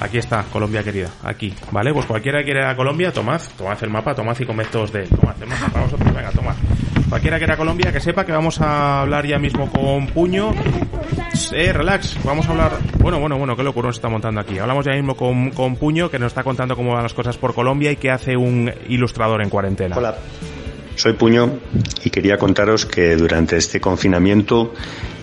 Aquí 0.00 0.16
está, 0.18 0.44
Colombia 0.44 0.82
querida, 0.82 1.10
aquí, 1.24 1.54
¿vale? 1.70 1.92
Pues 1.92 2.06
cualquiera 2.06 2.38
que 2.38 2.46
quiera 2.46 2.74
Colombia, 2.74 3.12
tomad, 3.12 3.40
tomad 3.56 3.76
el 3.82 3.90
mapa, 3.90 4.14
tomad 4.14 4.34
y 4.38 4.46
comed 4.46 4.66
todos 4.72 4.92
de 4.92 5.02
él. 5.02 5.08
Tomad 5.10 5.42
el 5.42 5.48
mapa 5.48 5.80
vosotros, 5.82 6.14
venga, 6.14 6.30
tomad. 6.30 6.54
Cualquiera 7.10 7.36
que 7.36 7.40
quiera 7.44 7.56
Colombia, 7.56 7.92
que 7.92 8.00
sepa 8.00 8.24
que 8.24 8.32
vamos 8.32 8.60
a 8.60 9.00
hablar 9.00 9.26
ya 9.26 9.38
mismo 9.38 9.70
con 9.70 10.06
puño. 10.06 10.52
Eh, 11.52 11.72
relax, 11.72 12.16
vamos 12.24 12.46
a 12.46 12.52
hablar... 12.52 12.72
Bueno, 12.98 13.18
bueno, 13.18 13.36
bueno, 13.36 13.56
qué 13.56 13.62
locura 13.62 13.88
nos 13.88 13.96
está 13.96 14.08
montando 14.08 14.40
aquí. 14.40 14.58
Hablamos 14.58 14.86
ya 14.86 14.92
mismo 14.92 15.16
con, 15.16 15.50
con 15.50 15.76
puño, 15.76 16.08
que 16.08 16.18
nos 16.18 16.28
está 16.28 16.44
contando 16.44 16.76
cómo 16.76 16.92
van 16.92 17.02
las 17.02 17.12
cosas 17.14 17.36
por 17.36 17.52
Colombia 17.52 17.90
y 17.90 17.96
qué 17.96 18.10
hace 18.10 18.36
un 18.36 18.72
ilustrador 18.88 19.42
en 19.42 19.50
cuarentena. 19.50 19.96
Hola, 19.98 20.14
soy 21.00 21.14
Puño 21.14 21.60
y 22.04 22.10
quería 22.10 22.36
contaros 22.36 22.84
que 22.84 23.16
durante 23.16 23.56
este 23.56 23.80
confinamiento 23.80 24.74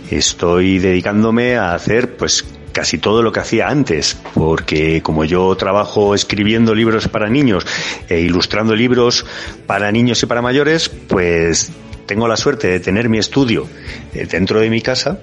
estoy 0.09 0.79
dedicándome 0.79 1.55
a 1.55 1.75
hacer 1.75 2.17
pues 2.17 2.45
casi 2.71 2.97
todo 2.97 3.21
lo 3.21 3.31
que 3.31 3.41
hacía 3.41 3.67
antes, 3.67 4.17
porque 4.33 5.03
como 5.03 5.23
yo 5.23 5.55
trabajo 5.55 6.15
escribiendo 6.15 6.73
libros 6.73 7.07
para 7.07 7.29
niños 7.29 7.63
e 8.09 8.21
ilustrando 8.21 8.75
libros 8.75 9.23
para 9.67 9.91
niños 9.91 10.23
y 10.23 10.25
para 10.25 10.41
mayores, 10.41 10.89
pues 10.89 11.71
tengo 12.07 12.27
la 12.27 12.37
suerte 12.37 12.69
de 12.69 12.79
tener 12.79 13.07
mi 13.07 13.19
estudio 13.19 13.67
eh, 14.15 14.25
dentro 14.25 14.59
de 14.59 14.71
mi 14.71 14.81
casa. 14.81 15.19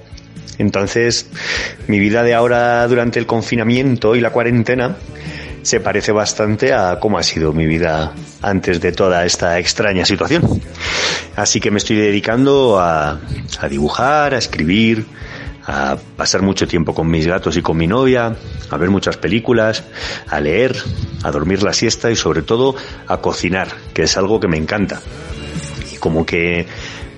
Entonces, 0.58 1.26
mi 1.88 1.98
vida 1.98 2.22
de 2.22 2.32
ahora 2.32 2.86
durante 2.86 3.18
el 3.18 3.26
confinamiento 3.26 4.14
y 4.14 4.20
la 4.20 4.30
cuarentena 4.30 4.98
se 5.64 5.80
parece 5.80 6.12
bastante 6.12 6.72
a 6.72 7.00
cómo 7.00 7.18
ha 7.18 7.22
sido 7.22 7.52
mi 7.52 7.66
vida 7.66 8.12
antes 8.42 8.80
de 8.80 8.92
toda 8.92 9.24
esta 9.24 9.58
extraña 9.58 10.04
situación. 10.04 10.42
Así 11.36 11.58
que 11.58 11.70
me 11.70 11.78
estoy 11.78 11.96
dedicando 11.96 12.78
a, 12.78 13.18
a 13.60 13.68
dibujar, 13.68 14.34
a 14.34 14.38
escribir, 14.38 15.06
a 15.66 15.96
pasar 16.16 16.42
mucho 16.42 16.68
tiempo 16.68 16.94
con 16.94 17.08
mis 17.08 17.26
gatos 17.26 17.56
y 17.56 17.62
con 17.62 17.78
mi 17.78 17.86
novia, 17.86 18.36
a 18.70 18.76
ver 18.76 18.90
muchas 18.90 19.16
películas, 19.16 19.84
a 20.28 20.38
leer, 20.38 20.76
a 21.22 21.30
dormir 21.30 21.62
la 21.62 21.72
siesta 21.72 22.10
y 22.10 22.16
sobre 22.16 22.42
todo 22.42 22.76
a 23.06 23.16
cocinar, 23.18 23.68
que 23.94 24.02
es 24.02 24.16
algo 24.18 24.38
que 24.38 24.48
me 24.48 24.58
encanta. 24.58 25.00
Y 25.92 25.96
como 25.96 26.26
que 26.26 26.66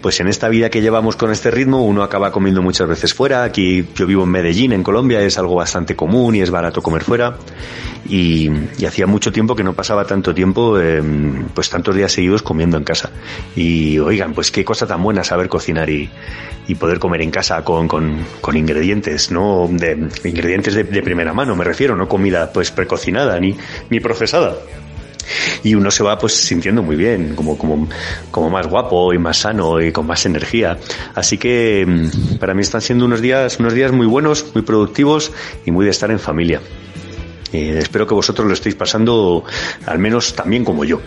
pues 0.07 0.21
en 0.21 0.29
esta 0.29 0.49
vida 0.49 0.71
que 0.71 0.81
llevamos 0.81 1.16
con 1.16 1.33
este 1.33 1.51
ritmo 1.51 1.85
uno 1.85 2.05
acaba 2.05 2.31
comiendo 2.31 2.62
muchas 2.62 2.87
veces 2.87 3.12
fuera. 3.12 3.42
Aquí 3.42 3.85
yo 3.97 4.07
vivo 4.07 4.23
en 4.23 4.31
Medellín, 4.31 4.73
en 4.73 4.85
Colombia, 4.85 5.21
es 5.21 5.37
algo 5.37 5.57
bastante 5.57 5.97
común 5.97 6.37
y 6.37 6.42
es 6.42 6.51
barato 6.53 6.81
comer 6.81 7.03
fuera. 7.03 7.37
Y, 8.09 8.49
hacía 8.87 9.09
mucho 9.09 9.33
tiempo 9.33 9.57
que 9.57 9.64
no 9.64 9.73
pasaba 9.73 10.05
tanto 10.05 10.33
tiempo, 10.33 10.79
eh, 10.79 11.03
pues 11.53 11.71
tantos 11.71 11.97
días 11.97 12.12
seguidos 12.12 12.45
comiendo 12.45 12.77
en 12.77 12.85
casa. 12.85 13.11
Y 13.57 13.99
oigan, 13.99 14.33
pues 14.33 14.53
qué 14.53 14.64
cosa 14.64 14.87
tan 14.87 15.03
buena 15.03 15.25
saber 15.25 15.49
cocinar 15.49 15.90
y, 15.90 16.09
y 16.69 16.77
poder 16.77 17.01
comer 17.01 17.23
en 17.23 17.33
casa 17.33 17.64
con, 17.64 17.88
con, 17.88 18.25
con 18.40 18.57
ingredientes, 18.57 19.33
no 19.33 19.69
de 19.69 20.09
ingredientes 20.23 20.75
de, 20.75 20.85
de 20.85 21.03
primera 21.03 21.33
mano, 21.33 21.57
me 21.57 21.64
refiero, 21.64 21.97
no 21.97 22.07
comida 22.07 22.53
pues 22.53 22.71
precocinada 22.71 23.40
ni, 23.40 23.57
ni 23.90 23.99
procesada 23.99 24.55
y 25.67 25.75
uno 25.75 25.91
se 25.91 26.05
va 26.05 26.17
pues 26.17 26.33
sintiendo 26.33 26.81
muy 26.81 26.95
bien, 26.95 27.35
como, 27.35 27.59
como, 27.59 27.89
como 28.31 28.51
más 28.51 28.69
guapo 28.69 29.13
y 29.13 29.19
más 29.19 29.39
sano 29.39 29.81
y 29.81 29.91
con 29.91 30.07
más 30.07 30.25
energía. 30.25 30.79
Así 31.13 31.39
que 31.39 31.85
mm, 31.85 32.37
para 32.37 32.55
mí 32.55 32.63
están 32.63 32.81
siendo 32.81 33.05
unos 33.05 33.21
días, 33.21 33.59
unos 33.59 33.75
días 33.75 33.91
muy 33.91 34.07
buenos, 34.07 34.47
muy 34.55 34.63
productivos 34.63 35.33
y 35.65 35.73
muy 35.73 35.85
de 35.85 35.91
estar 35.91 36.09
en 36.13 36.21
familia. 36.21 36.61
Eh, 37.53 37.79
espero 37.79 38.07
que 38.07 38.15
vosotros 38.15 38.47
lo 38.47 38.55
estéis 38.55 38.77
pasando 38.77 39.43
al 39.87 39.99
menos 39.99 40.35
también 40.35 40.65
como 40.65 40.85
yo 40.85 41.01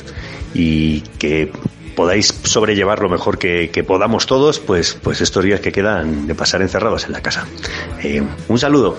y 0.54 1.02
que 1.18 1.54
podáis 1.96 2.28
sobrellevar 2.44 3.00
lo 3.00 3.08
mejor 3.08 3.38
que, 3.38 3.70
que 3.70 3.86
podamos 3.86 4.26
todos, 4.26 4.60
pues, 4.60 4.98
pues 5.02 5.22
estos 5.22 5.42
días 5.42 5.62
que 5.62 5.72
quedan 5.72 6.28
de 6.28 6.36
pasar 6.36 6.62
encerrados 6.62 7.06
en 7.06 7.14
la 7.14 7.22
casa. 7.22 7.48
Eh, 8.04 8.22
un 8.50 8.60
saludo. 8.60 8.98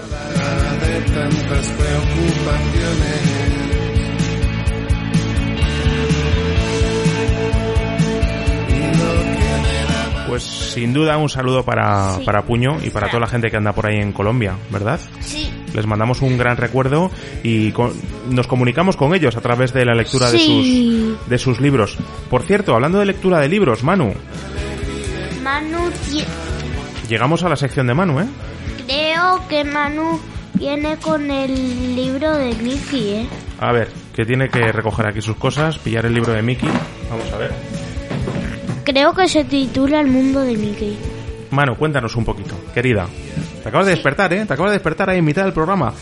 Pues 10.41 10.73
sin 10.73 10.93
duda 10.95 11.19
un 11.19 11.29
saludo 11.29 11.65
para, 11.65 12.17
Sí. 12.17 12.25
para 12.25 12.43
Puño 12.43 12.79
y 12.83 12.91
para 12.91 13.09
toda 13.09 13.21
la 13.21 13.27
gente 13.27 13.51
que 13.51 13.57
anda 13.57 13.73
por 13.73 13.87
ahí 13.87 13.99
en 13.99 14.13
Colombia, 14.13 14.55
¿verdad? 14.71 14.99
Sí. 15.21 15.51
Les 15.75 15.87
mandamos 15.87 16.23
un 16.23 16.39
gran 16.39 16.57
recuerdo 16.57 17.11
y 17.43 17.73
con- 17.73 17.93
nos 18.31 18.47
comunicamos 18.47 18.97
con 18.97 19.15
ellos 19.15 19.37
a 19.37 19.41
través 19.41 19.73
de 19.73 19.85
la 19.85 19.95
lectura 19.95 20.31
de, 20.31 20.39
sus, 20.39 21.29
de 21.29 21.39
sus 21.39 21.61
libros. 21.61 21.99
Por 22.31 22.43
cierto, 22.43 22.75
hablando 22.75 22.99
de 22.99 23.07
lectura 23.07 23.39
de 23.41 23.49
libros, 23.49 23.83
Manu, 23.85 24.15
Manu, 25.43 25.91
llegamos 27.09 27.43
a 27.43 27.49
la 27.49 27.57
sección 27.57 27.87
de 27.87 27.95
Manu, 27.95 28.21
¿eh? 28.21 28.27
creo 28.87 29.47
que 29.49 29.65
Manu 29.65 30.19
viene 30.55 30.97
con 30.97 31.31
el 31.31 31.95
libro 31.97 32.37
de 32.37 32.55
Mickey, 32.57 33.11
¿eh? 33.15 33.27
A 33.61 33.73
ver, 33.73 33.89
que 34.15 34.25
tiene 34.25 34.49
que 34.49 34.73
recoger 34.73 35.07
aquí 35.07 35.21
sus 35.21 35.37
cosas, 35.37 35.79
pillar 35.79 36.07
el 36.07 36.15
libro 36.15 36.33
de 36.33 36.43
Mickey. 36.43 36.69
Vamos 37.11 37.31
a 37.33 37.37
ver. 37.39 37.53
Creo 38.91 39.15
que 39.15 39.29
se 39.29 39.45
titula 39.45 40.01
El 40.01 40.09
mundo 40.09 40.41
de 40.41 40.57
Mickey. 40.57 40.97
Manu, 41.53 41.77
cuéntanos 41.77 42.17
un 42.17 42.25
poquito, 42.25 42.57
querida. 42.75 43.07
Te 43.63 43.69
acabas 43.69 43.87
de 43.87 43.93
despertar, 43.93 44.33
¿eh? 44.33 44.45
Te 44.47 44.53
acabas 44.53 44.73
de 44.73 44.79
despertar 44.79 45.11
ahí 45.11 45.19
en 45.19 45.25
mitad 45.25 45.45
del 45.45 45.53
programa. 45.53 45.93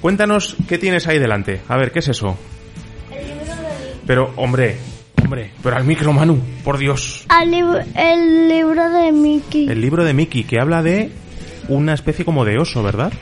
Cuéntanos 0.00 0.56
qué 0.68 0.78
tienes 0.78 1.06
ahí 1.08 1.18
delante. 1.18 1.60
A 1.68 1.76
ver, 1.76 1.90
¿qué 1.90 1.98
es 1.98 2.08
eso? 2.08 2.36
Pero, 4.06 4.32
hombre, 4.36 4.76
hombre, 5.24 5.50
pero 5.62 5.76
al 5.76 5.84
micro, 5.84 6.12
Manu, 6.12 6.38
por 6.62 6.78
Dios. 6.78 7.24
el 7.94 8.48
libro 8.48 8.90
de 8.90 9.10
Mickey. 9.12 9.68
El 9.68 9.80
libro 9.80 10.04
de 10.04 10.14
Mickey, 10.14 10.44
que 10.44 10.60
habla 10.60 10.82
de 10.82 11.10
una 11.68 11.94
especie 11.94 12.24
como 12.24 12.44
de 12.44 12.58
oso, 12.58 12.82
¿verdad? 12.82 13.12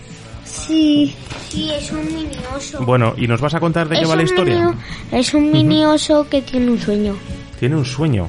Sí. 0.45 1.15
Sí, 1.49 1.71
es 1.73 1.91
un 1.93 2.05
mini 2.05 2.29
oso. 2.55 2.85
Bueno, 2.85 3.15
¿y 3.17 3.27
nos 3.27 3.41
vas 3.41 3.55
a 3.55 3.61
contar 3.61 3.89
de 3.89 3.99
qué 3.99 4.05
va 4.07 4.17
la 4.17 4.23
historia? 4.25 4.57
mini- 4.67 4.77
es 5.13 5.33
un 5.33 5.51
mini 5.51 5.85
oso 5.87 6.29
que 6.29 6.43
tiene 6.43 6.71
un 6.71 6.79
sueño. 6.79 7.17
Tiene 7.59 7.77
un 7.77 7.85
sueño. 7.87 8.29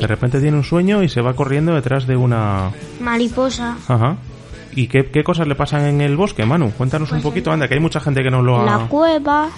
De 0.00 0.06
repente 0.06 0.40
tiene 0.40 0.56
un 0.56 0.64
sueño 0.64 1.02
y 1.02 1.08
se 1.08 1.20
va 1.20 1.34
corriendo 1.34 1.74
detrás 1.74 2.06
de 2.06 2.16
una... 2.16 2.70
Mariposa. 3.00 3.76
Ajá. 3.88 4.16
¿Y 4.74 4.88
qué, 4.88 5.10
qué 5.10 5.22
cosas 5.24 5.46
le 5.48 5.54
pasan 5.54 5.86
en 5.86 6.00
el 6.00 6.16
bosque, 6.16 6.44
Manu? 6.44 6.70
Cuéntanos 6.72 7.10
un 7.12 7.16
Pues 7.18 7.24
poquito, 7.24 7.50
anda, 7.52 7.66
que 7.68 7.74
hay 7.74 7.80
mucha 7.80 8.00
gente 8.00 8.22
que 8.22 8.30
no 8.30 8.42
lo 8.42 8.60
ha... 8.60 8.64
La 8.64 8.86
cueva. 8.88 9.48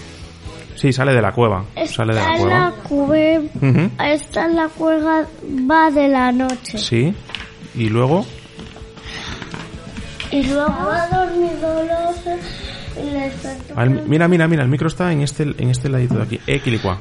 Sí, 0.76 0.92
sale 0.92 1.12
de 1.12 1.20
la 1.20 1.32
cueva. 1.32 1.64
Está 1.74 1.96
Sale 1.96 2.14
de 2.14 2.20
la 2.20 2.36
cueva. 2.36 2.58
la 2.60 2.70
cueva. 2.88 3.44
Está 4.06 4.44
en 4.46 4.56
la 4.56 4.68
cueva 4.68 5.24
va 5.68 5.90
de 5.90 6.08
la 6.08 6.30
noche. 6.30 6.78
Sí. 6.78 7.12
Y 7.74 7.88
luego, 7.88 8.24
Y 10.30 10.42
luego 10.44 10.68
ha 10.68 11.08
dormido 11.08 11.82
los 11.84 12.38
y 12.96 13.10
le 13.10 13.98
mira, 14.08 14.28
mira, 14.28 14.48
mira, 14.48 14.62
el 14.62 14.68
micro 14.68 14.88
está 14.88 15.12
en 15.12 15.22
este, 15.22 15.42
en 15.42 15.70
este 15.70 15.88
ladito 15.88 16.14
de 16.16 16.22
aquí. 16.22 16.40
Equilicua. 16.46 16.98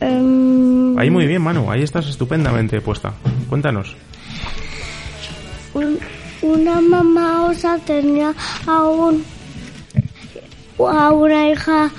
Em, 0.00 0.75
Ahí 0.96 1.10
muy 1.10 1.26
bien, 1.26 1.42
Manu. 1.42 1.70
Ahí 1.70 1.82
estás 1.82 2.06
estupendamente 2.06 2.80
puesta. 2.80 3.12
Cuéntanos. 3.48 3.94
un- 5.74 5.98
una 6.42 6.80
mamá 6.80 7.44
osa 7.46 7.78
tenía 7.84 8.32
a 8.66 8.82
un 8.84 9.24
a 10.78 11.10
una 11.12 11.50
hija 11.50 11.90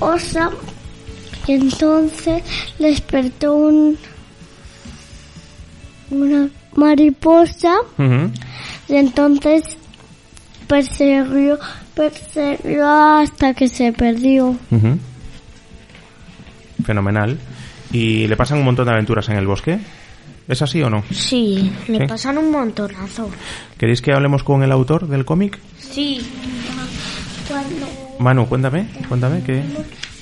osa 0.00 0.50
y 1.46 1.52
entonces 1.52 2.42
despertó 2.78 3.54
un 3.54 3.98
una 6.10 6.48
mariposa 6.74 7.74
y 8.88 8.94
entonces 8.94 9.76
persiguió 10.66 11.58
persiguió 11.94 12.86
hasta 12.88 13.54
que 13.54 13.68
se 13.68 13.92
perdió. 13.92 14.56
Fenomenal. 16.84 17.38
¿Y 17.92 18.26
le 18.28 18.36
pasan 18.36 18.58
un 18.58 18.64
montón 18.64 18.86
de 18.86 18.92
aventuras 18.92 19.28
en 19.28 19.36
el 19.36 19.46
bosque? 19.46 19.78
¿Es 20.48 20.62
así 20.62 20.82
o 20.82 20.90
no? 20.90 21.04
sí 21.10 21.70
le 21.88 21.98
Sí. 21.98 22.04
pasan 22.06 22.38
un 22.38 22.50
montonazo 22.50 23.30
¿Queréis 23.78 24.02
que 24.02 24.12
hablemos 24.12 24.42
con 24.42 24.62
el 24.62 24.72
autor 24.72 25.06
del 25.08 25.24
cómic? 25.24 25.58
sí 25.78 26.20
cuando 27.48 27.86
Manu, 28.18 28.46
cuéntame, 28.46 28.86
cuéntame 29.08 29.42
que... 29.42 29.62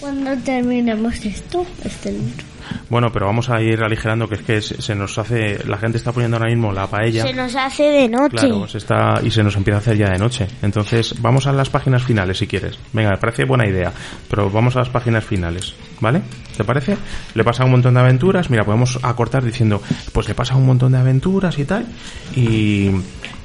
Cuando 0.01 0.37
terminemos 0.43 1.17
esto, 1.27 1.67
este 1.85 2.13
libro. 2.13 2.45
Bueno, 2.89 3.11
pero 3.13 3.27
vamos 3.27 3.51
a 3.51 3.61
ir 3.61 3.83
aligerando 3.83 4.29
que 4.29 4.37
es 4.37 4.43
que 4.43 4.63
se 4.63 4.83
se 4.83 4.95
nos 4.95 5.19
hace... 5.19 5.59
La 5.67 5.77
gente 5.77 5.99
está 5.99 6.13
poniendo 6.13 6.37
ahora 6.39 6.49
mismo 6.49 6.73
la 6.73 6.87
paella. 6.87 7.23
Se 7.23 7.33
nos 7.33 7.55
hace 7.55 7.83
de 7.85 8.09
noche. 8.09 8.39
Claro, 8.39 8.67
se 8.67 8.79
está 8.79 9.21
y 9.23 9.31
se 9.31 9.43
nos 9.43 9.57
empieza 9.57 9.77
a 9.77 9.81
hacer 9.81 9.97
ya 9.97 10.11
de 10.11 10.19
noche. 10.19 10.47
Entonces, 10.63 11.15
vamos 11.21 11.47
a 11.47 11.53
las 11.53 11.69
páginas 11.71 12.03
finales 12.03 12.39
si 12.39 12.47
quieres. 12.47 12.79
Venga, 12.93 13.11
me 13.11 13.19
parece 13.19 13.45
buena 13.45 13.67
idea, 13.67 13.93
pero 14.31 14.51
vamos 14.51 14.77
a 14.77 14.81
las 14.81 14.89
páginas 14.89 15.25
finales, 15.25 15.75
¿vale? 16.01 16.23
¿Te 16.57 16.65
parece? 16.65 16.97
Le 17.35 17.45
pasa 17.45 17.65
un 17.65 17.73
montón 17.73 17.95
de 17.95 18.01
aventuras. 18.01 18.49
Mira, 18.51 18.65
podemos 18.65 18.99
acortar 19.03 19.45
diciendo, 19.45 19.83
pues 20.13 20.27
le 20.29 20.35
pasa 20.35 20.57
un 20.57 20.67
montón 20.67 20.93
de 20.93 20.99
aventuras 20.99 21.59
y 21.59 21.65
tal. 21.65 21.87
Y 22.35 22.91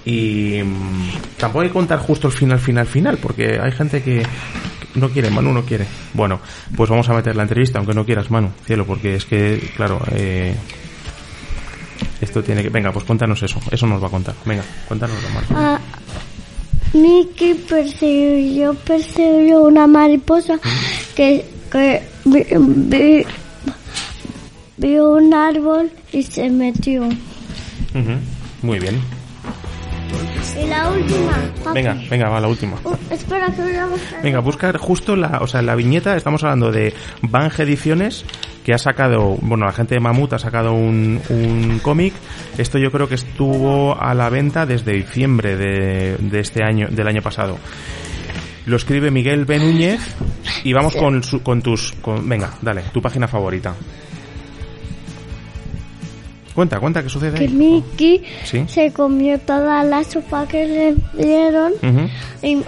y 0.05 0.61
mm, 0.63 1.37
tampoco 1.37 1.61
hay 1.61 1.67
que 1.67 1.73
contar 1.73 1.99
justo 1.99 2.27
el 2.27 2.33
final, 2.33 2.59
final, 2.59 2.85
final, 2.85 3.17
porque 3.17 3.59
hay 3.61 3.71
gente 3.71 4.01
que 4.01 4.23
no 4.95 5.09
quiere, 5.09 5.29
Manu 5.29 5.51
no 5.53 5.63
quiere. 5.63 5.85
Bueno, 6.13 6.39
pues 6.75 6.89
vamos 6.89 7.07
a 7.09 7.13
meter 7.13 7.35
la 7.35 7.43
entrevista, 7.43 7.79
aunque 7.79 7.93
no 7.93 8.05
quieras, 8.05 8.29
Manu, 8.31 8.49
cielo, 8.65 8.85
porque 8.85 9.15
es 9.15 9.25
que, 9.25 9.71
claro, 9.75 10.01
eh, 10.11 10.55
esto 12.21 12.43
tiene 12.43 12.63
que... 12.63 12.69
Venga, 12.69 12.91
pues 12.91 13.05
cuéntanos 13.05 13.41
eso, 13.43 13.59
eso 13.71 13.87
nos 13.87 14.01
va 14.01 14.07
a 14.07 14.11
contar. 14.11 14.35
Venga, 14.45 14.63
cuéntanoslo, 14.87 15.29
Manu. 15.29 15.47
Ah, 15.55 15.79
Mickey 16.93 17.55
persiguió, 17.55 18.75
persiguió 18.75 19.61
una 19.63 19.87
mariposa 19.87 20.59
que, 21.15 21.43
que 21.71 22.03
vi- 22.25 22.45
vi- 22.59 23.25
vio 24.77 25.09
un 25.15 25.33
árbol 25.33 25.91
y 26.11 26.21
se 26.23 26.49
metió. 26.49 27.09
Muy 28.61 28.79
bien. 28.79 29.01
Y 30.61 30.67
la 30.67 30.89
última. 30.89 31.31
papi. 31.63 31.73
Venga, 31.81 31.97
venga, 32.09 32.29
va 32.29 32.39
la 32.39 32.47
última. 32.47 32.77
Uh, 32.83 32.95
espera 33.09 33.47
que 33.47 33.61
voy 33.61 33.75
a 33.75 33.85
buscar. 33.85 34.21
Venga, 34.21 34.39
buscar 34.39 34.77
justo 34.77 35.15
la, 35.15 35.39
o 35.41 35.47
sea, 35.47 35.61
la 35.61 35.75
viñeta, 35.75 36.15
estamos 36.15 36.43
hablando 36.43 36.71
de 36.71 36.93
Bang 37.21 37.51
Ediciones, 37.59 38.25
que 38.63 38.73
ha 38.73 38.77
sacado, 38.77 39.37
bueno, 39.41 39.65
la 39.65 39.71
gente 39.73 39.95
de 39.95 39.99
Mamut 40.01 40.33
ha 40.33 40.39
sacado 40.39 40.73
un, 40.73 41.19
un 41.29 41.79
cómic. 41.81 42.13
Esto 42.57 42.77
yo 42.77 42.91
creo 42.91 43.07
que 43.07 43.15
estuvo 43.15 43.99
a 43.99 44.13
la 44.13 44.29
venta 44.29 44.65
desde 44.65 44.93
diciembre 44.93 45.55
de, 45.55 46.17
de 46.17 46.39
este 46.39 46.63
año, 46.63 46.87
del 46.89 47.07
año 47.07 47.21
pasado. 47.21 47.57
Lo 48.65 48.77
escribe 48.77 49.11
Miguel 49.11 49.45
B. 49.45 49.59
Núñez 49.59 49.99
y 50.63 50.71
vamos 50.71 50.95
con, 50.95 51.21
su- 51.23 51.41
con 51.43 51.61
tus, 51.61 51.91
con, 52.01 52.27
venga, 52.29 52.51
dale, 52.61 52.83
tu 52.93 53.01
página 53.01 53.27
favorita. 53.27 53.73
Cuenta, 56.55 56.79
cuenta, 56.79 57.01
¿qué 57.01 57.09
sucede 57.09 57.37
Que 57.37 57.45
ahí? 57.45 57.49
Mickey 57.49 58.23
Sí. 58.45 58.63
se 58.67 58.91
comió 58.93 59.39
toda 59.39 59.83
la 59.83 60.03
sopa 60.03 60.47
que 60.47 60.65
le 60.67 60.95
dieron 61.23 61.73
y, 62.41 62.61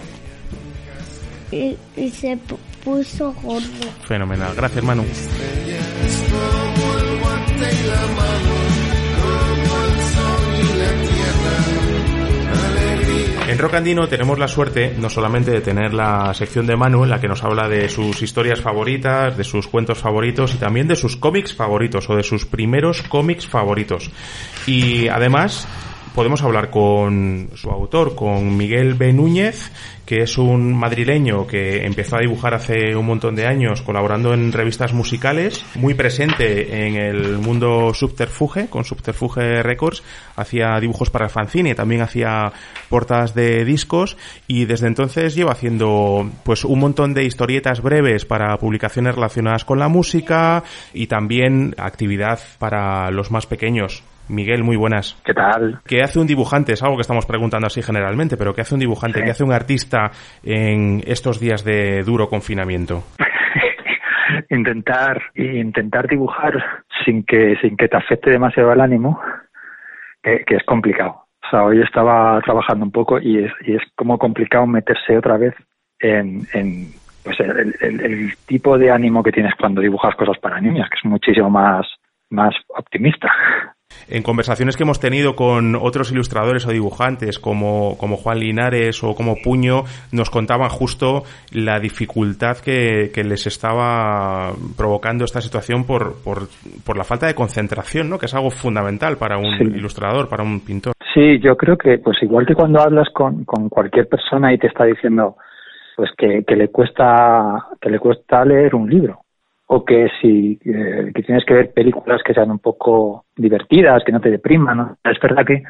y, 1.55 1.77
y 1.95 2.09
se 2.09 2.33
pu- 2.35 2.57
puso 2.83 3.33
gordo. 3.43 3.65
Fenomenal, 4.07 4.53
gracias 4.55 4.83
Manu. 4.83 5.03
En 13.47 13.59
Rock 13.59 13.75
Andino 13.75 14.07
tenemos 14.07 14.39
la 14.39 14.47
suerte 14.47 14.95
no 14.97 15.07
solamente 15.07 15.51
de 15.51 15.61
tener 15.61 15.93
la 15.93 16.33
sección 16.33 16.65
de 16.65 16.75
Manu 16.75 17.03
en 17.03 17.11
la 17.11 17.21
que 17.21 17.27
nos 17.27 17.43
habla 17.43 17.69
de 17.69 17.89
sus 17.89 18.23
historias 18.23 18.59
favoritas, 18.59 19.37
de 19.37 19.43
sus 19.43 19.67
cuentos 19.67 19.99
favoritos 19.99 20.55
y 20.55 20.57
también 20.57 20.87
de 20.87 20.95
sus 20.95 21.15
cómics 21.15 21.53
favoritos 21.53 22.09
o 22.09 22.15
de 22.15 22.23
sus 22.23 22.45
primeros 22.45 23.03
cómics 23.03 23.45
favoritos. 23.45 24.09
Y 24.65 25.09
además 25.09 25.67
podemos 26.15 26.41
hablar 26.43 26.69
con 26.69 27.49
su 27.55 27.69
autor, 27.69 28.15
con 28.15 28.55
Miguel 28.55 28.93
B. 28.93 29.11
Núñez, 29.11 29.69
que 30.05 30.21
es 30.21 30.37
un 30.37 30.73
madrileño 30.73 31.45
que 31.45 31.85
empezó 31.85 32.15
a 32.15 32.21
dibujar 32.21 32.53
hace 32.53 32.95
un 32.95 33.05
montón 33.05 33.35
de 33.35 33.45
años 33.45 33.81
colaborando 33.81 34.33
en 34.33 34.53
revistas 34.53 34.93
musicales, 34.93 35.65
muy 35.75 35.93
presente 35.93 36.87
en 36.87 36.95
el 36.95 37.37
mundo 37.39 37.93
subterfuge, 37.93 38.69
con 38.69 38.85
Subterfuge 38.85 39.61
Records, 39.61 40.03
hacía 40.37 40.79
dibujos 40.79 41.09
para 41.09 41.25
el 41.25 41.31
fanzine, 41.31 41.75
también 41.75 42.01
hacía 42.01 42.53
portadas 42.87 43.35
de 43.35 43.65
discos 43.65 44.15
y 44.47 44.63
desde 44.63 44.87
entonces 44.87 45.35
lleva 45.35 45.51
haciendo 45.51 46.29
pues 46.43 46.63
un 46.63 46.79
montón 46.79 47.13
de 47.13 47.25
historietas 47.25 47.81
breves 47.81 48.23
para 48.23 48.55
publicaciones 48.57 49.15
relacionadas 49.15 49.65
con 49.65 49.79
la 49.79 49.89
música 49.89 50.63
y 50.93 51.07
también 51.07 51.75
actividad 51.77 52.39
para 52.57 53.11
los 53.11 53.31
más 53.31 53.47
pequeños. 53.47 54.01
Miguel, 54.29 54.63
muy 54.63 54.75
buenas. 54.75 55.21
¿Qué 55.23 55.33
tal? 55.33 55.79
¿Qué 55.85 56.01
hace 56.01 56.19
un 56.19 56.27
dibujante? 56.27 56.73
Es 56.73 56.81
algo 56.83 56.95
que 56.97 57.01
estamos 57.01 57.25
preguntando 57.25 57.67
así 57.67 57.81
generalmente, 57.81 58.37
pero 58.37 58.53
¿qué 58.53 58.61
hace 58.61 58.73
un 58.73 58.79
dibujante? 58.79 59.23
¿Qué 59.23 59.31
hace 59.31 59.43
un 59.43 59.53
artista 59.53 60.11
en 60.43 61.01
estos 61.05 61.39
días 61.39 61.63
de 61.63 62.01
duro 62.03 62.27
confinamiento? 62.27 63.03
intentar 64.49 65.21
intentar 65.35 66.07
dibujar 66.07 66.53
sin 67.05 67.23
que 67.23 67.55
sin 67.61 67.77
que 67.77 67.87
te 67.87 67.97
afecte 67.97 68.29
demasiado 68.31 68.71
el 68.73 68.81
ánimo, 68.81 69.19
que, 70.23 70.43
que 70.45 70.55
es 70.55 70.63
complicado. 70.63 71.25
O 71.45 71.49
sea, 71.49 71.63
hoy 71.63 71.81
estaba 71.81 72.41
trabajando 72.41 72.85
un 72.85 72.91
poco 72.91 73.19
y 73.19 73.43
es, 73.45 73.51
y 73.61 73.75
es 73.75 73.81
como 73.95 74.17
complicado 74.17 74.65
meterse 74.65 75.17
otra 75.17 75.37
vez 75.37 75.53
en, 75.99 76.41
en 76.53 76.87
pues 77.23 77.39
el, 77.39 77.75
el- 77.81 78.01
el 78.01 78.35
tipo 78.47 78.77
de 78.77 78.91
ánimo 78.91 79.21
que 79.23 79.31
tienes 79.31 79.53
cuando 79.55 79.81
dibujas 79.81 80.15
cosas 80.15 80.37
para 80.39 80.59
niñas, 80.59 80.89
que 80.89 80.97
es 80.97 81.05
muchísimo 81.05 81.49
más 81.49 81.85
más 82.31 82.55
optimista. 82.69 83.31
En 84.07 84.21
conversaciones 84.23 84.77
que 84.77 84.83
hemos 84.83 84.99
tenido 84.99 85.35
con 85.35 85.75
otros 85.75 86.11
ilustradores 86.11 86.65
o 86.67 86.71
dibujantes 86.71 87.39
como, 87.39 87.97
como 87.97 88.17
Juan 88.17 88.39
Linares 88.39 89.03
o 89.03 89.15
como 89.15 89.35
Puño, 89.43 89.83
nos 90.11 90.29
contaban 90.29 90.69
justo 90.69 91.23
la 91.51 91.79
dificultad 91.79 92.57
que, 92.57 93.11
que 93.13 93.23
les 93.23 93.47
estaba 93.47 94.51
provocando 94.77 95.25
esta 95.25 95.41
situación 95.41 95.85
por, 95.85 96.21
por, 96.23 96.47
por 96.85 96.97
la 96.97 97.03
falta 97.03 97.27
de 97.27 97.33
concentración, 97.35 98.09
¿no? 98.09 98.17
que 98.19 98.27
es 98.27 98.33
algo 98.35 98.51
fundamental 98.51 99.17
para 99.17 99.37
un 99.37 99.55
Sí. 99.57 99.63
ilustrador, 99.63 100.27
para 100.29 100.43
un 100.43 100.59
pintor. 100.59 100.93
Sí, 101.13 101.39
yo 101.39 101.55
creo 101.55 101.77
que, 101.77 101.97
pues 101.97 102.17
igual 102.21 102.45
que 102.45 102.55
cuando 102.55 102.81
hablas 102.81 103.07
con, 103.13 103.45
con 103.45 103.69
cualquier 103.69 104.07
persona 104.07 104.53
y 104.53 104.57
te 104.57 104.67
está 104.67 104.83
diciendo, 104.85 105.37
pues 105.95 106.09
que, 106.17 106.43
que 106.45 106.55
le 106.55 106.67
cuesta, 106.67 107.67
que 107.79 107.89
le 107.89 107.99
cuesta 107.99 108.43
leer 108.43 108.75
un 108.75 108.89
libro, 108.89 109.21
o 109.67 109.83
que 109.83 110.09
si, 110.21 110.59
eh, 110.63 111.11
que 111.13 111.23
tienes 111.23 111.43
que 111.43 111.53
ver 111.53 111.73
películas 111.73 112.21
que 112.23 112.33
sean 112.33 112.51
un 112.51 112.59
poco 112.59 113.25
divertidas, 113.35 114.03
que 114.03 114.11
no 114.11 114.21
te 114.21 114.29
depriman. 114.29 114.97
Es 115.03 115.19
verdad 115.19 115.45
que, 115.45 115.63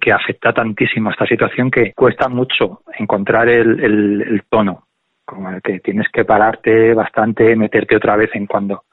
que, 0.00 0.12
afecta 0.12 0.52
tantísimo 0.52 1.10
esta 1.10 1.26
situación 1.26 1.70
que 1.70 1.92
cuesta 1.92 2.28
mucho 2.28 2.82
encontrar 2.98 3.48
el, 3.48 3.80
el, 3.80 4.42
tono, 4.48 4.88
como 5.24 5.50
el 5.50 5.62
que 5.62 5.78
tienes 5.78 6.08
que 6.12 6.24
pararte 6.24 6.92
bastante, 6.94 7.54
meterte 7.54 7.96
otra 7.96 8.16
vez 8.16 8.30
en 8.34 8.46
cuando, 8.46 8.84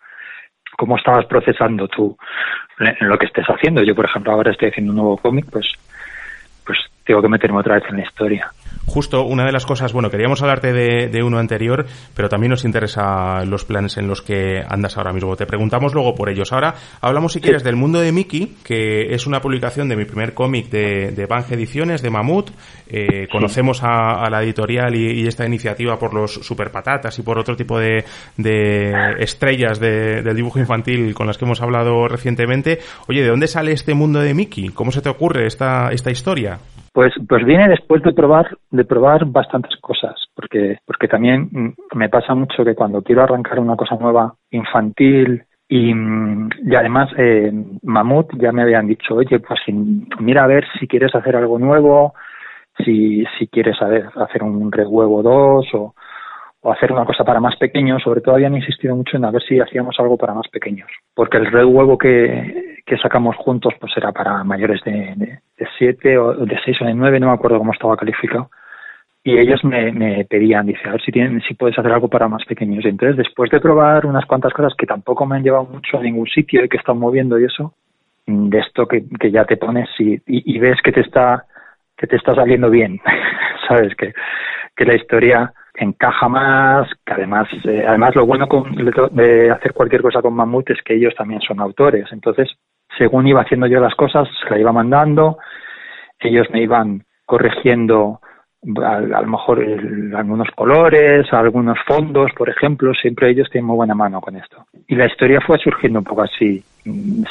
cómo 0.78 0.98
estabas 0.98 1.26
procesando 1.26 1.88
tú 1.88 2.16
lo 2.78 3.18
que 3.18 3.26
estés 3.26 3.48
haciendo. 3.48 3.82
Yo, 3.82 3.96
por 3.96 4.06
ejemplo, 4.06 4.32
ahora 4.32 4.52
estoy 4.52 4.70
haciendo 4.70 4.92
un 4.92 4.98
nuevo 4.98 5.18
cómic, 5.18 5.46
pues, 5.52 5.72
pues 6.66 6.78
tengo 7.04 7.22
que 7.22 7.30
meterme 7.30 7.60
otra 7.60 7.76
vez 7.76 7.84
en 7.90 7.98
la 7.98 8.04
historia. 8.04 8.52
Justo 8.86 9.24
una 9.24 9.46
de 9.46 9.52
las 9.52 9.66
cosas, 9.66 9.94
bueno, 9.94 10.10
queríamos 10.10 10.42
hablarte 10.42 10.74
de, 10.74 11.08
de, 11.08 11.24
uno 11.24 11.40
anterior, 11.40 11.86
pero 12.14 12.28
también 12.28 12.50
nos 12.50 12.66
interesa 12.66 13.46
los 13.46 13.64
planes 13.64 13.98
en 13.98 14.08
los 14.08 14.22
que 14.22 14.62
andas 14.68 14.98
ahora 14.98 15.14
mismo. 15.14 15.36
Te 15.38 15.46
preguntamos 15.46 15.94
luego 15.94 16.14
por 16.14 16.30
ellos. 16.30 16.52
Ahora 16.52 16.76
hablamos, 17.00 17.34
si 17.34 17.40
quieres, 17.40 17.64
del 17.64 17.78
mundo 17.78 18.02
de 18.02 18.12
Mickey, 18.12 18.58
que 18.64 19.14
es 19.14 19.28
una 19.28 19.40
publicación 19.40 19.88
de 19.88 19.96
mi 19.96 20.06
primer 20.06 20.34
cómic 20.34 20.70
de, 20.70 21.12
de 21.12 21.26
Bange 21.26 21.56
Ediciones, 21.56 22.02
de 22.02 22.10
Mamut. 22.10 22.50
Eh, 22.90 23.28
conocemos 23.32 23.82
a, 23.84 24.26
a, 24.26 24.30
la 24.30 24.44
editorial 24.44 24.94
y, 24.94 25.22
y, 25.22 25.28
esta 25.28 25.46
iniciativa 25.46 25.98
por 25.98 26.14
los 26.14 26.34
super 26.34 26.72
patatas 26.72 27.18
y 27.18 27.22
por 27.22 27.40
otro 27.40 27.56
tipo 27.56 27.80
de, 27.80 28.04
de 28.36 28.94
estrellas 29.20 29.80
de, 29.80 30.22
del 30.22 30.36
dibujo 30.36 30.60
infantil 30.60 31.14
con 31.14 31.28
las 31.28 31.38
que 31.38 31.46
hemos 31.46 31.62
hablado 31.62 32.10
recientemente. 32.10 32.80
Oye, 33.08 33.22
¿de 33.22 33.30
dónde 33.30 33.48
sale 33.48 33.72
este 33.72 33.94
mundo 33.94 34.20
de 34.20 34.34
Mickey? 34.34 34.70
¿Cómo 34.70 34.92
se 34.92 35.02
te 35.02 35.08
ocurre 35.08 35.48
esta, 35.48 35.92
esta 35.92 36.12
historia? 36.12 36.60
Pues, 36.94 37.14
pues 37.28 37.46
viene 37.46 37.70
después 37.70 38.04
de 38.04 38.12
probar, 38.12 38.58
de 38.70 38.84
probar 38.84 39.26
bastantes 39.26 39.80
cosas, 39.80 40.16
porque, 40.36 40.80
porque 40.86 41.08
también 41.08 41.50
me 41.96 42.10
pasa 42.10 42.36
mucho 42.36 42.66
que 42.66 42.76
cuando 42.76 43.02
quiero 43.02 43.24
arrancar 43.24 43.60
una 43.60 43.78
cosa 43.78 43.96
nueva, 43.96 44.36
infantil, 44.50 45.46
y, 45.70 45.94
y 45.94 46.76
además 46.76 47.10
eh, 47.18 47.50
Mamut 47.84 48.34
ya 48.38 48.52
me 48.52 48.64
habían 48.64 48.88
dicho, 48.88 49.16
oye, 49.16 49.40
pues 49.40 49.62
mira 50.20 50.44
a 50.44 50.48
ver 50.48 50.66
si 50.78 50.86
quieres 50.86 51.16
hacer 51.16 51.38
algo 51.38 51.58
nuevo, 51.58 52.14
si, 52.84 53.24
si 53.40 53.48
quieres 53.48 53.78
saber, 53.78 54.10
hacer 54.16 54.44
un 54.44 54.70
Red 54.70 54.88
Huevo 54.88 55.24
2 55.24 55.66
o, 55.76 55.96
o 56.62 56.72
hacer 56.72 56.92
una 56.92 57.06
cosa 57.06 57.24
para 57.24 57.40
más 57.40 57.56
pequeños, 57.58 58.04
sobre 58.04 58.22
todo 58.22 58.36
habían 58.36 58.56
insistido 58.56 58.96
mucho 58.96 59.18
en 59.18 59.26
a 59.26 59.32
ver 59.32 59.42
si 59.44 59.60
hacíamos 59.60 59.96
algo 60.00 60.18
para 60.18 60.34
más 60.34 60.48
pequeños, 60.50 60.90
porque 61.16 61.38
el 61.38 61.52
red 61.52 61.66
huevo 61.66 61.98
que, 61.98 62.84
que 62.86 62.98
sacamos 62.98 63.36
juntos 63.38 63.74
pues 63.80 63.92
era 63.98 64.12
para 64.12 64.44
mayores 64.44 64.82
de, 64.84 65.14
de, 65.16 65.40
de 65.58 65.68
siete 65.78 66.18
o 66.18 66.34
de 66.34 66.60
seis 66.64 66.80
o 66.82 66.86
de 66.86 66.94
nueve, 66.94 67.20
no 67.20 67.28
me 67.28 67.34
acuerdo 67.34 67.58
cómo 67.58 67.74
estaba 67.74 67.98
calificado, 67.98 68.50
y 69.24 69.38
ellos 69.38 69.64
me, 69.64 70.26
pedían, 70.26 70.66
dice, 70.66 70.88
a 70.88 70.94
ver 70.94 71.02
si 71.02 71.12
tienen, 71.12 71.42
si 71.42 71.54
puedes 71.54 71.78
hacer 71.78 71.92
algo 71.92 72.08
para 72.08 72.28
más 72.28 72.44
pequeños. 72.46 72.84
Entonces, 72.86 73.18
después 73.18 73.52
de 73.52 73.60
probar 73.60 74.08
unas 74.08 74.26
cuantas 74.26 74.52
cosas 74.52 74.74
que 74.76 74.88
tampoco 74.88 75.28
me 75.28 75.36
han 75.36 75.44
llevado 75.44 75.66
mucho 75.66 76.00
a 76.00 76.02
ningún 76.02 76.26
sitio 76.26 76.66
y 76.66 76.70
que 76.70 76.78
están 76.78 76.98
moviendo 76.98 77.40
y 77.40 77.46
eso, 77.46 77.76
de 78.26 78.60
esto 78.60 78.88
que, 78.88 79.04
que 79.20 79.30
ya 79.30 79.46
te 79.46 79.58
pones 79.58 79.90
y, 80.00 80.14
y, 80.14 80.56
y 80.56 80.60
ves 80.60 80.82
que 80.84 80.92
te 80.92 81.02
está 81.02 81.46
que 81.98 82.08
te 82.08 82.16
está 82.16 82.34
saliendo 82.34 82.72
bien, 82.72 83.00
sabes 83.68 83.96
que, 83.96 84.12
que 84.76 84.86
la 84.86 84.96
historia 84.96 85.54
encaja 85.76 86.28
más, 86.28 86.88
que 87.06 87.14
además, 87.14 87.48
eh, 87.66 87.86
además 87.88 88.16
lo 88.16 88.26
bueno 88.26 88.48
con, 88.48 88.74
de 88.76 89.52
hacer 89.52 89.74
cualquier 89.74 90.02
cosa 90.02 90.22
con 90.22 90.34
Mamut 90.34 90.70
es 90.70 90.82
que 90.84 90.96
ellos 90.96 91.14
también 91.16 91.42
son 91.42 91.60
autores. 91.60 92.06
Entonces, 92.12 92.50
según 92.98 93.28
iba 93.28 93.42
haciendo 93.42 93.68
yo 93.68 93.80
las 93.80 93.96
cosas, 93.96 94.28
se 94.44 94.50
la 94.50 94.60
iba 94.60 94.72
mandando, 94.72 95.38
ellos 96.20 96.48
me 96.52 96.62
iban 96.62 97.04
corrigiendo 97.26 98.20
a, 98.84 98.96
a 98.96 99.22
lo 99.22 99.28
mejor 99.28 99.66
algunos 100.16 100.50
colores, 100.52 101.32
algunos 101.32 101.78
fondos, 101.88 102.32
por 102.38 102.50
ejemplo, 102.50 102.94
siempre 102.94 103.30
ellos 103.30 103.50
tienen 103.50 103.68
muy 103.68 103.78
buena 103.78 103.96
mano 103.96 104.22
con 104.22 104.36
esto. 104.36 104.66
Y 104.88 104.96
la 104.96 105.06
historia 105.06 105.40
fue 105.42 105.58
surgiendo 105.58 106.00
un 106.00 106.06
poco 106.06 106.24
así, 106.24 106.64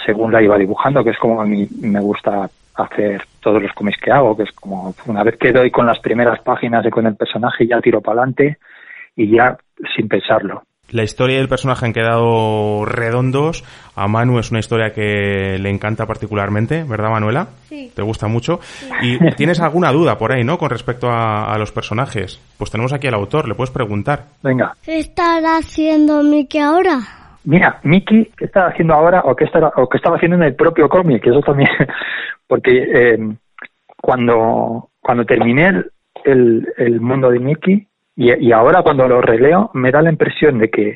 según 0.07 0.33
la 0.33 0.43
iba 0.43 0.57
dibujando, 0.59 1.05
que 1.05 1.11
es 1.11 1.19
como 1.19 1.41
a 1.41 1.47
mí 1.47 1.69
me 1.83 2.01
gusta 2.01 2.49
hacer 2.85 3.23
todos 3.41 3.63
los 3.63 3.73
cómics 3.73 4.01
que 4.03 4.11
hago, 4.11 4.37
que 4.37 4.45
es 4.45 4.53
como 4.53 4.95
una 5.07 5.23
vez 5.23 5.37
que 5.39 5.53
doy 5.53 5.71
con 5.71 5.87
las 5.87 5.99
primeras 6.01 6.41
páginas 6.41 6.85
y 6.87 6.91
con 6.91 7.07
el 7.07 7.17
personaje 7.17 7.67
ya 7.67 7.81
tiro 7.81 8.01
para 8.01 8.23
adelante 8.23 8.59
y 9.17 9.37
ya 9.37 9.57
sin 9.97 10.09
pensarlo. 10.09 10.63
La 10.91 11.05
historia 11.05 11.37
y 11.37 11.41
el 11.41 11.49
personaje 11.49 11.87
han 11.87 11.93
quedado 11.93 12.85
redondos. 12.85 13.63
A 13.95 14.09
Manu 14.09 14.41
es 14.41 14.51
una 14.51 14.59
historia 14.59 14.93
que 14.93 15.57
le 15.61 15.71
encanta 15.71 16.05
particularmente, 16.05 16.83
¿verdad, 16.83 17.11
Manuela? 17.11 17.47
Sí. 17.69 17.93
¿Te 17.95 18.03
gusta 18.03 18.27
mucho? 18.27 18.59
Sí. 18.63 18.89
Y 19.03 19.19
tienes 19.37 19.61
alguna 19.61 19.93
duda 19.93 20.19
por 20.19 20.33
ahí, 20.33 20.43
¿no? 20.43 20.59
Con 20.59 20.69
respecto 20.69 21.09
a, 21.09 21.53
a, 21.53 21.59
los 21.59 21.71
personajes. 21.71 22.41
Pues 22.59 22.73
tenemos 22.73 22.93
aquí 22.93 23.07
al 23.07 23.15
autor, 23.15 23.47
le 23.47 23.55
puedes 23.55 23.71
preguntar. 23.71 24.27
Venga. 24.43 24.75
¿Qué 24.83 24.99
estará 24.99 25.59
haciendo 25.59 26.25
Mickey 26.25 26.61
ahora? 26.61 27.20
Mira, 27.45 27.81
Mickey, 27.85 28.31
¿qué 28.37 28.45
estaba 28.45 28.69
haciendo 28.69 28.95
ahora 28.95 29.23
o 29.25 29.35
qué, 29.35 29.45
estaba, 29.45 29.73
o 29.77 29.89
estaba 29.93 30.17
haciendo 30.17 30.37
en 30.37 30.43
el 30.43 30.55
propio 30.55 30.89
cómic? 30.89 31.27
Eso 31.27 31.41
también, 31.41 31.71
porque 32.47 32.71
eh, 32.73 33.19
cuando, 33.97 34.91
cuando 35.01 35.25
terminé 35.25 35.69
el, 35.69 35.91
el, 36.25 36.73
el, 36.77 37.01
mundo 37.01 37.31
de 37.31 37.39
Mickey 37.39 37.87
y, 38.17 38.47
y, 38.47 38.53
ahora 38.53 38.83
cuando 38.83 39.09
lo 39.09 39.23
releo 39.23 39.71
me 39.75 39.91
da 39.91 40.03
la 40.03 40.11
impresión 40.11 40.59
de 40.59 40.69
que 40.69 40.89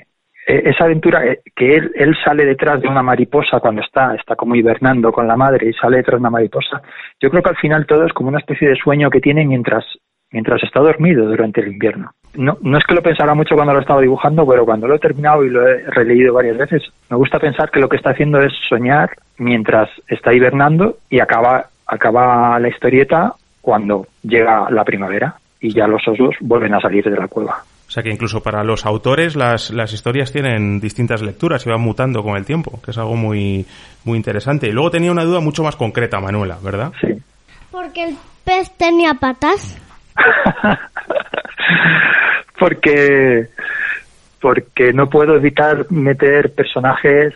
eh, 0.46 0.62
esa 0.66 0.84
aventura, 0.84 1.24
eh, 1.24 1.40
que 1.56 1.76
él, 1.76 1.92
él 1.94 2.14
sale 2.22 2.44
detrás 2.44 2.82
de 2.82 2.88
una 2.88 3.02
mariposa 3.02 3.60
cuando 3.60 3.80
está, 3.80 4.14
está 4.14 4.36
como 4.36 4.54
hibernando 4.54 5.12
con 5.12 5.26
la 5.26 5.36
madre 5.36 5.70
y 5.70 5.72
sale 5.72 5.98
detrás 5.98 6.18
de 6.18 6.20
una 6.20 6.30
mariposa, 6.30 6.82
yo 7.20 7.30
creo 7.30 7.42
que 7.42 7.50
al 7.50 7.56
final 7.56 7.86
todo 7.86 8.04
es 8.04 8.12
como 8.12 8.28
una 8.28 8.38
especie 8.38 8.68
de 8.68 8.76
sueño 8.76 9.08
que 9.08 9.20
tiene 9.20 9.46
mientras 9.46 9.84
mientras 10.30 10.62
está 10.64 10.80
dormido 10.80 11.26
durante 11.26 11.60
el 11.60 11.68
invierno. 11.68 12.10
No, 12.34 12.56
no 12.62 12.78
es 12.78 12.84
que 12.84 12.94
lo 12.94 13.02
pensara 13.02 13.34
mucho 13.34 13.54
cuando 13.54 13.72
lo 13.72 13.80
estaba 13.80 14.00
dibujando, 14.00 14.46
pero 14.46 14.64
cuando 14.64 14.88
lo 14.88 14.96
he 14.96 14.98
terminado 14.98 15.44
y 15.44 15.50
lo 15.50 15.66
he 15.66 15.82
releído 15.90 16.34
varias 16.34 16.58
veces, 16.58 16.82
me 17.10 17.16
gusta 17.16 17.38
pensar 17.38 17.70
que 17.70 17.80
lo 17.80 17.88
que 17.88 17.96
está 17.96 18.10
haciendo 18.10 18.40
es 18.40 18.52
soñar 18.68 19.10
mientras 19.38 19.88
está 20.08 20.32
hibernando 20.32 20.98
y 21.10 21.20
acaba, 21.20 21.66
acaba 21.86 22.58
la 22.58 22.68
historieta 22.68 23.34
cuando 23.60 24.06
llega 24.22 24.68
la 24.70 24.84
primavera 24.84 25.36
y 25.60 25.72
ya 25.72 25.86
los 25.86 26.06
osos 26.06 26.34
vuelven 26.40 26.74
a 26.74 26.80
salir 26.80 27.04
de 27.04 27.16
la 27.16 27.28
cueva. 27.28 27.62
O 27.86 27.90
sea 27.90 28.02
que 28.02 28.10
incluso 28.10 28.42
para 28.42 28.64
los 28.64 28.86
autores 28.86 29.36
las, 29.36 29.70
las 29.70 29.92
historias 29.92 30.32
tienen 30.32 30.80
distintas 30.80 31.22
lecturas 31.22 31.64
y 31.66 31.70
van 31.70 31.80
mutando 31.80 32.22
con 32.22 32.36
el 32.36 32.44
tiempo, 32.44 32.80
que 32.82 32.90
es 32.90 32.98
algo 32.98 33.14
muy, 33.14 33.64
muy 34.04 34.16
interesante. 34.16 34.68
Y 34.68 34.72
luego 34.72 34.90
tenía 34.90 35.12
una 35.12 35.24
duda 35.24 35.40
mucho 35.40 35.62
más 35.62 35.76
concreta, 35.76 36.18
Manuela, 36.20 36.58
¿verdad? 36.62 36.92
Sí. 37.00 37.14
Porque 37.70 38.04
el 38.04 38.16
pez 38.44 38.76
tenía 38.76 39.14
patas. 39.14 39.78
porque 42.64 43.48
porque 44.40 44.94
no 44.94 45.10
puedo 45.10 45.36
evitar 45.36 45.84
meter 45.90 46.54
personajes 46.54 47.34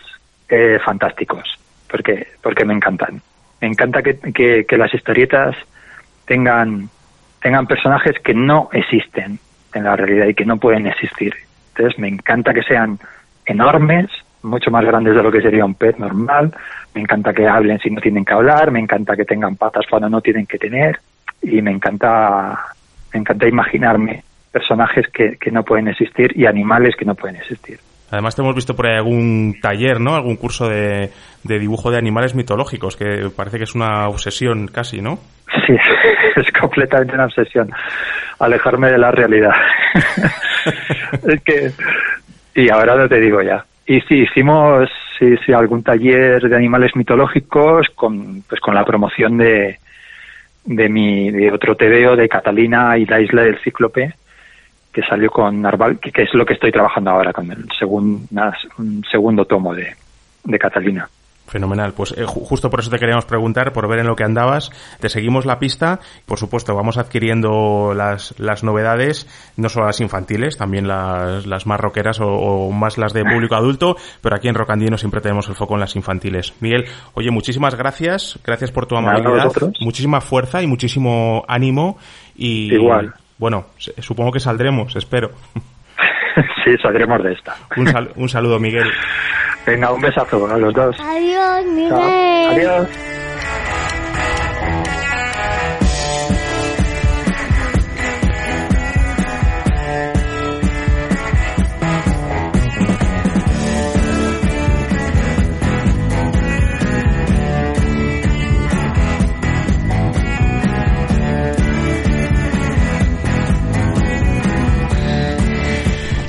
eh, 0.48 0.78
fantásticos 0.82 1.46
porque 1.90 2.28
porque 2.42 2.64
me 2.64 2.72
encantan. 2.72 3.20
Me 3.60 3.68
encanta 3.68 4.02
que, 4.02 4.16
que, 4.66 4.78
las 4.78 4.94
historietas 4.94 5.54
tengan 6.24 6.88
tengan 7.42 7.66
personajes 7.66 8.18
que 8.24 8.32
no 8.32 8.70
existen 8.72 9.38
en 9.74 9.84
la 9.84 9.96
realidad 9.96 10.28
y 10.28 10.34
que 10.34 10.46
no 10.46 10.56
pueden 10.56 10.86
existir. 10.86 11.34
Entonces 11.74 11.98
me 11.98 12.08
encanta 12.08 12.54
que 12.54 12.62
sean 12.62 12.98
enormes 13.44 14.06
mucho 14.42 14.70
más 14.70 14.82
grandes 14.82 15.14
de 15.14 15.22
lo 15.22 15.30
que 15.30 15.42
sería 15.42 15.66
un 15.66 15.74
pez 15.74 15.98
normal. 15.98 16.54
Me 16.94 17.02
encanta 17.02 17.34
que 17.34 17.46
hablen 17.46 17.78
si 17.80 17.90
no 17.90 18.00
tienen 18.00 18.24
que 18.24 18.32
hablar. 18.32 18.70
Me 18.70 18.80
encanta 18.80 19.14
que 19.14 19.26
tengan 19.26 19.56
patas 19.56 19.84
cuando 19.90 20.08
no 20.08 20.22
tienen 20.22 20.46
que 20.46 20.56
tener. 20.56 20.98
Y 21.42 21.60
me 21.60 21.72
encanta 21.72 22.58
me 23.12 23.20
encanta 23.20 23.46
imaginarme 23.46 24.22
personajes 24.52 25.06
que, 25.12 25.36
que, 25.40 25.50
no 25.50 25.62
pueden 25.62 25.88
existir 25.88 26.32
y 26.36 26.46
animales 26.46 26.94
que 26.96 27.04
no 27.04 27.14
pueden 27.14 27.36
existir. 27.36 27.78
Además 28.10 28.34
te 28.34 28.42
hemos 28.42 28.54
visto 28.54 28.74
por 28.74 28.86
ahí 28.86 28.96
algún 28.96 29.56
taller, 29.60 30.00
¿no? 30.00 30.14
Algún 30.14 30.36
curso 30.36 30.68
de, 30.68 31.10
de 31.44 31.58
dibujo 31.58 31.90
de 31.90 31.98
animales 31.98 32.34
mitológicos, 32.34 32.96
que 32.96 33.28
parece 33.36 33.58
que 33.58 33.64
es 33.64 33.74
una 33.74 34.08
obsesión 34.08 34.66
casi, 34.68 35.02
¿no? 35.02 35.18
Sí, 35.66 35.76
es 36.36 36.50
completamente 36.52 37.14
una 37.14 37.26
obsesión. 37.26 37.70
Alejarme 38.38 38.90
de 38.90 38.98
la 38.98 39.10
realidad. 39.10 39.52
es 41.26 41.42
que... 41.42 41.70
Y 42.54 42.70
ahora 42.70 42.96
no 42.96 43.08
te 43.08 43.20
digo 43.20 43.40
ya. 43.42 43.64
Y 43.86 44.00
sí, 44.02 44.22
hicimos 44.22 44.88
sí, 45.18 45.36
sí, 45.44 45.52
algún 45.52 45.82
taller 45.82 46.42
de 46.42 46.56
animales 46.56 46.96
mitológicos 46.96 47.88
con, 47.94 48.42
pues, 48.48 48.60
con 48.60 48.74
la 48.74 48.84
promoción 48.84 49.38
de, 49.38 49.78
de 50.64 50.88
mi 50.88 51.30
de 51.30 51.50
otro 51.52 51.74
TVO 51.74 52.16
de 52.16 52.28
Catalina 52.28 52.96
y 52.98 53.06
la 53.06 53.20
isla 53.20 53.42
del 53.42 53.58
Cíclope 53.60 54.12
que 54.98 55.06
salió 55.08 55.30
con 55.30 55.62
Narval 55.62 56.00
que, 56.00 56.10
que 56.10 56.22
es 56.22 56.34
lo 56.34 56.44
que 56.44 56.54
estoy 56.54 56.72
trabajando 56.72 57.10
ahora 57.10 57.32
con 57.32 57.48
el 57.52 57.64
segundo 57.78 58.20
un 58.78 59.04
segundo 59.08 59.44
tomo 59.44 59.72
de, 59.72 59.94
de 60.42 60.58
Catalina 60.58 61.08
Fenomenal. 61.46 61.94
Pues 61.94 62.12
eh, 62.18 62.24
justo 62.26 62.68
por 62.68 62.80
eso 62.80 62.90
te 62.90 62.98
queríamos 62.98 63.24
preguntar, 63.24 63.72
por 63.72 63.88
ver 63.88 64.00
en 64.00 64.06
lo 64.06 64.16
que 64.16 64.24
andabas. 64.24 64.70
Te 65.00 65.08
seguimos 65.08 65.46
la 65.46 65.58
pista. 65.58 65.98
Por 66.26 66.38
supuesto, 66.38 66.74
vamos 66.74 66.98
adquiriendo 66.98 67.94
las, 67.94 68.38
las 68.38 68.62
novedades, 68.64 69.26
no 69.56 69.70
solo 69.70 69.86
las 69.86 70.00
infantiles, 70.02 70.58
también 70.58 70.86
las, 70.86 71.46
las 71.46 71.66
más 71.66 71.80
rockeras 71.80 72.20
o, 72.20 72.26
o, 72.26 72.70
más 72.70 72.98
las 72.98 73.14
de 73.14 73.24
público 73.24 73.54
adulto, 73.54 73.96
pero 74.20 74.36
aquí 74.36 74.48
en 74.48 74.56
Rocandino 74.56 74.98
siempre 74.98 75.22
tenemos 75.22 75.48
el 75.48 75.54
foco 75.54 75.72
en 75.72 75.80
las 75.80 75.96
infantiles. 75.96 76.52
Miguel, 76.60 76.84
oye, 77.14 77.30
muchísimas 77.30 77.74
gracias. 77.76 78.38
Gracias 78.44 78.70
por 78.70 78.84
tu 78.84 78.96
amabilidad. 78.96 79.50
Muchísima 79.80 80.20
fuerza 80.20 80.62
y 80.62 80.66
muchísimo 80.66 81.44
ánimo. 81.48 81.96
Y, 82.36 82.74
Igual. 82.74 83.14
Bueno, 83.38 83.66
supongo 83.98 84.32
que 84.32 84.40
saldremos, 84.40 84.94
espero. 84.96 85.30
sí, 86.64 86.76
saldremos 86.82 87.22
de 87.22 87.32
esta. 87.32 87.54
Un, 87.76 87.86
sal 87.86 88.10
un 88.16 88.28
saludo, 88.28 88.58
Miguel. 88.58 88.90
Venga, 89.66 89.92
un 89.92 90.00
besazo 90.00 90.46
a 90.46 90.58
los 90.58 90.74
dos. 90.74 90.96
Adiós, 91.00 91.64
Miguel. 91.66 91.90
Chao. 91.90 92.50
Adiós. 92.50 92.88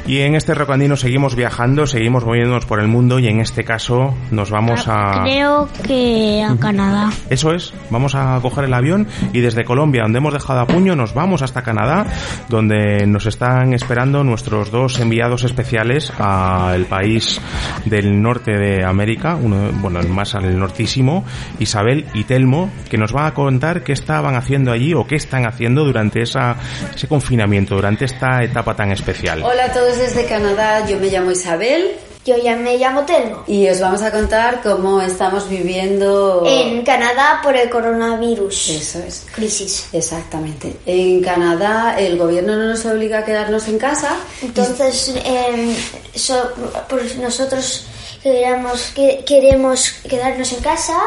Y 0.10 0.22
en 0.22 0.34
este 0.34 0.56
Rocandino 0.56 0.98
seguimos 0.98 1.36
viajando, 1.36 1.86
seguimos 1.86 2.26
moviéndonos 2.26 2.66
por 2.66 2.80
el 2.80 2.88
mundo 2.88 3.20
y 3.20 3.28
en 3.28 3.42
este 3.42 3.64
caso 3.64 4.16
nos 4.32 4.50
vamos 4.50 4.88
a... 4.88 5.22
Creo 5.22 5.70
que 5.86 6.44
a 6.44 6.56
Canadá. 6.60 7.12
Eso 7.30 7.54
es, 7.54 7.76
vamos 7.92 8.16
a 8.16 8.40
coger 8.42 8.64
el 8.64 8.74
avión 8.74 9.08
y 9.34 9.42
desde 9.42 9.64
Colombia, 9.64 10.02
donde 10.02 10.18
hemos 10.18 10.34
dejado 10.34 10.62
a 10.62 10.66
puño, 10.66 10.96
nos 10.96 11.14
vamos 11.14 11.44
hasta 11.44 11.62
Canadá, 11.62 12.08
donde 12.50 13.06
nos 13.06 13.28
están 13.28 13.76
esperando 13.76 14.24
nuestros 14.24 14.72
dos 14.72 15.00
enviados 15.00 15.44
especiales 15.44 16.12
al 16.18 16.86
país 16.86 17.40
del 17.86 18.20
norte 18.20 18.58
de 18.58 18.84
América, 18.84 19.36
uno, 19.36 19.70
bueno, 19.74 20.00
el 20.00 20.10
más 20.10 20.34
al 20.34 20.58
nortísimo, 20.58 21.24
Isabel 21.60 22.08
y 22.16 22.24
Telmo, 22.24 22.72
que 22.90 22.98
nos 22.98 23.14
van 23.14 23.28
a 23.28 23.36
contar 23.36 23.84
qué 23.84 23.94
estaban 23.94 24.34
haciendo 24.34 24.72
allí 24.72 24.96
o 24.96 25.06
qué 25.06 25.18
están 25.18 25.46
haciendo 25.46 25.86
durante 25.86 26.24
esa, 26.24 26.56
ese 26.96 27.08
confinamiento, 27.08 27.76
durante 27.76 28.06
esta 28.06 28.44
etapa 28.44 28.76
tan 28.76 28.92
especial. 28.92 29.44
Hola 29.44 29.66
a 29.66 29.72
todos 29.72 29.99
desde 30.00 30.26
Canadá, 30.26 30.88
yo 30.88 30.98
me 30.98 31.08
llamo 31.08 31.32
Isabel 31.32 31.92
Yo 32.26 32.38
ya 32.38 32.56
me 32.56 32.78
llamo 32.78 33.02
Telmo. 33.04 33.44
y 33.48 33.68
os 33.70 33.80
vamos 33.80 34.02
a 34.02 34.12
contar 34.12 34.62
cómo 34.62 35.02
estamos 35.02 35.48
viviendo... 35.50 36.44
En 36.46 36.84
Canadá 36.84 37.40
por 37.44 37.56
el 37.56 37.70
coronavirus. 37.70 38.70
Eso 38.70 39.00
es. 39.00 39.26
Crisis. 39.34 39.88
Exactamente. 39.94 40.76
En 40.86 41.22
Canadá 41.22 41.96
el 42.00 42.18
gobierno 42.18 42.56
no 42.56 42.66
nos 42.66 42.86
obliga 42.86 43.20
a 43.20 43.26
quedarnos 43.26 43.68
en 43.68 43.78
casa. 43.80 44.16
Entonces, 44.42 45.14
em, 45.24 45.76
so- 46.16 46.52
pues 46.90 47.16
nosotros 47.18 47.86
queremos, 48.22 48.92
que, 48.96 49.24
queremos 49.26 49.92
quedarnos 50.10 50.52
en 50.54 50.60
casa 50.62 50.98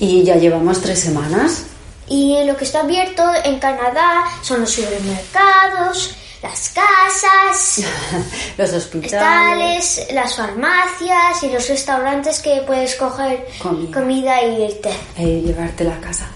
Y 0.00 0.24
ya 0.24 0.36
llevamos 0.36 0.80
tres 0.80 0.98
semanas. 1.00 1.64
y 2.08 2.42
lo 2.44 2.56
que 2.56 2.64
está 2.64 2.80
abierto 2.80 3.22
en 3.44 3.58
Canadá 3.58 4.24
son 4.42 4.60
los 4.62 4.70
supermercados, 4.70 6.14
las 6.42 6.70
casas, 6.70 7.86
Los 8.58 8.72
hospitales. 8.72 10.06
las 10.12 10.34
farmacias 10.36 11.42
y 11.42 11.50
los 11.50 11.68
restaurantes 11.68 12.40
que 12.40 12.62
puedes 12.66 12.96
coger 12.96 13.46
Comida. 13.62 14.00
comida 14.00 14.42
y 14.42 14.62
irte. 14.64 14.90
eh, 15.18 15.42
llevarte 15.46 15.84
a 15.84 16.00
casa. 16.00 16.26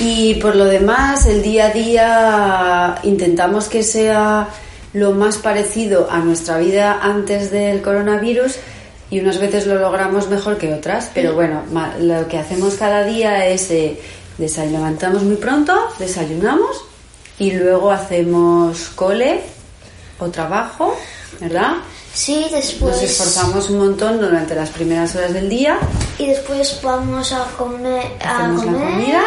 Y 0.00 0.34
por 0.34 0.54
lo 0.54 0.66
demás, 0.66 1.26
el 1.26 1.42
día 1.42 1.66
a 1.66 1.70
día 1.70 2.94
intentamos 3.02 3.68
que 3.68 3.82
sea 3.82 4.48
lo 4.92 5.12
más 5.12 5.38
parecido 5.38 6.08
a 6.10 6.18
nuestra 6.18 6.58
vida 6.58 7.00
antes 7.02 7.50
del 7.50 7.82
coronavirus 7.82 8.56
y 9.10 9.20
unas 9.20 9.38
veces 9.38 9.66
lo 9.66 9.76
logramos 9.76 10.28
mejor 10.28 10.58
que 10.58 10.72
otras, 10.74 11.10
pero 11.14 11.34
bueno, 11.34 11.62
lo 12.00 12.28
que 12.28 12.38
hacemos 12.38 12.74
cada 12.74 13.04
día 13.04 13.46
es 13.46 13.70
eh, 13.70 13.98
levantamos 14.38 15.22
muy 15.22 15.36
pronto, 15.36 15.74
desayunamos 15.98 16.84
y 17.38 17.52
luego 17.52 17.90
hacemos 17.90 18.90
cole 18.94 19.40
o 20.18 20.26
trabajo, 20.28 20.96
¿verdad? 21.40 21.74
Sí, 22.12 22.46
después. 22.50 22.96
Nos 22.96 23.02
esforzamos 23.04 23.70
un 23.70 23.78
montón 23.78 24.20
durante 24.20 24.54
las 24.54 24.70
primeras 24.70 25.14
horas 25.14 25.32
del 25.34 25.48
día 25.48 25.78
Y 26.18 26.26
después 26.26 26.80
vamos 26.82 27.32
a 27.32 27.44
comer. 27.56 28.02
A 28.24 28.38
Hacemos 28.38 28.64
la 28.64 28.72
comida. 28.72 29.22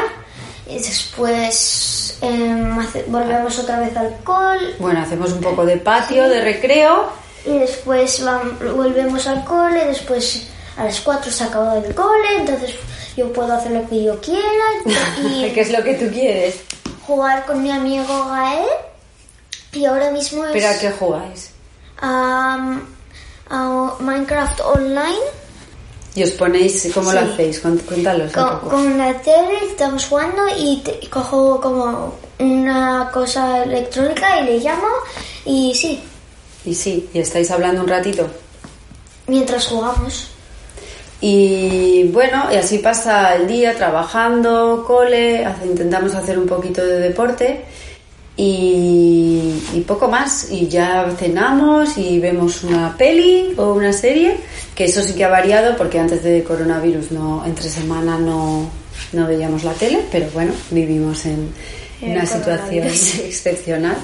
Y 0.67 0.79
después 0.79 2.17
em, 2.21 2.79
hace- 2.79 3.03
volvemos 3.07 3.57
otra 3.59 3.79
vez 3.79 3.95
al 3.95 4.13
cole. 4.23 4.75
Bueno, 4.79 5.01
hacemos 5.01 5.31
un 5.31 5.39
poco 5.41 5.65
de 5.65 5.77
patio, 5.77 6.27
de 6.27 6.41
recreo. 6.41 7.09
Y 7.45 7.57
después 7.59 8.21
volvemos 8.75 9.25
al 9.27 9.43
cole. 9.45 9.85
Después 9.85 10.43
a 10.77 10.83
las 10.85 10.99
4 11.01 11.31
se 11.31 11.43
acabó 11.45 11.73
el 11.83 11.93
cole. 11.95 12.27
Entonces 12.39 12.71
yo 13.15 13.31
puedo 13.31 13.53
hacer 13.53 13.71
lo 13.71 13.87
que 13.87 14.03
yo 14.03 14.19
quiera. 14.19 14.41
Y 15.23 15.49
¿Qué 15.53 15.61
es 15.61 15.71
lo 15.71 15.83
que 15.83 15.93
tú 15.95 16.11
quieres? 16.11 16.55
Jugar 17.11 17.45
con 17.45 17.61
mi 17.61 17.71
amigo 17.71 18.25
Gael. 18.29 18.65
Y 19.73 19.85
ahora 19.85 20.11
mismo 20.11 20.45
es. 20.45 20.51
¿Pero 20.53 20.67
a 20.69 20.77
qué 20.79 20.91
jugáis? 20.91 21.49
a 22.03 22.57
Minecraft 23.99 24.59
Online. 24.61 25.19
¿Y 26.15 26.23
os 26.23 26.31
ponéis, 26.31 26.89
cómo 26.93 27.11
lo 27.13 27.19
hacéis? 27.21 27.63
Cuént- 27.63 27.83
Cuéntanos 27.85 28.27
un 28.35 28.43
Con, 28.43 28.59
poco. 28.59 28.69
con 28.69 28.97
la 28.97 29.13
tele 29.21 29.65
estamos 29.69 30.05
jugando 30.05 30.41
y 30.57 30.81
te- 30.83 31.09
cojo 31.09 31.61
como 31.61 32.15
una 32.39 33.09
cosa 33.13 33.63
electrónica 33.63 34.39
y 34.41 34.45
le 34.45 34.59
llamo 34.59 34.87
y 35.45 35.73
sí, 35.75 36.01
Y 36.65 36.73
sí, 36.75 37.09
y 37.13 37.19
estáis 37.19 37.49
hablando 37.51 37.81
un 37.81 37.87
ratito. 37.87 38.27
mientras 39.27 39.67
jugamos. 39.67 40.27
Y 41.21 42.05
bueno, 42.11 42.45
y 42.51 42.55
así 42.55 42.79
pasa 42.79 43.35
el 43.35 43.47
día 43.47 43.75
trabajando, 43.75 44.83
cole, 44.87 45.47
intentamos 45.63 46.15
hacer 46.15 46.39
un 46.39 46.47
poquito 46.47 46.83
de 46.83 46.99
deporte 46.99 47.63
y, 48.35 49.53
y 49.71 49.81
poco 49.81 50.07
más. 50.07 50.51
Y 50.51 50.67
ya 50.67 51.07
cenamos 51.19 51.95
y 51.99 52.19
vemos 52.19 52.63
una 52.63 52.97
peli 52.97 53.53
o 53.55 53.73
una 53.73 53.93
serie, 53.93 54.37
que 54.73 54.85
eso 54.85 55.01
sí 55.03 55.13
que 55.13 55.23
ha 55.23 55.29
variado 55.29 55.77
porque 55.77 55.99
antes 55.99 56.23
de 56.23 56.43
coronavirus 56.43 57.11
no, 57.11 57.45
entre 57.45 57.69
semana 57.69 58.17
no, 58.17 58.67
no 59.13 59.27
veíamos 59.27 59.63
la 59.63 59.73
tele, 59.73 59.99
pero 60.11 60.27
bueno, 60.33 60.53
vivimos 60.71 61.25
en 61.27 61.51
En 62.01 62.13
una 62.13 62.25
situación 62.25 62.87
excepcional. 63.27 63.97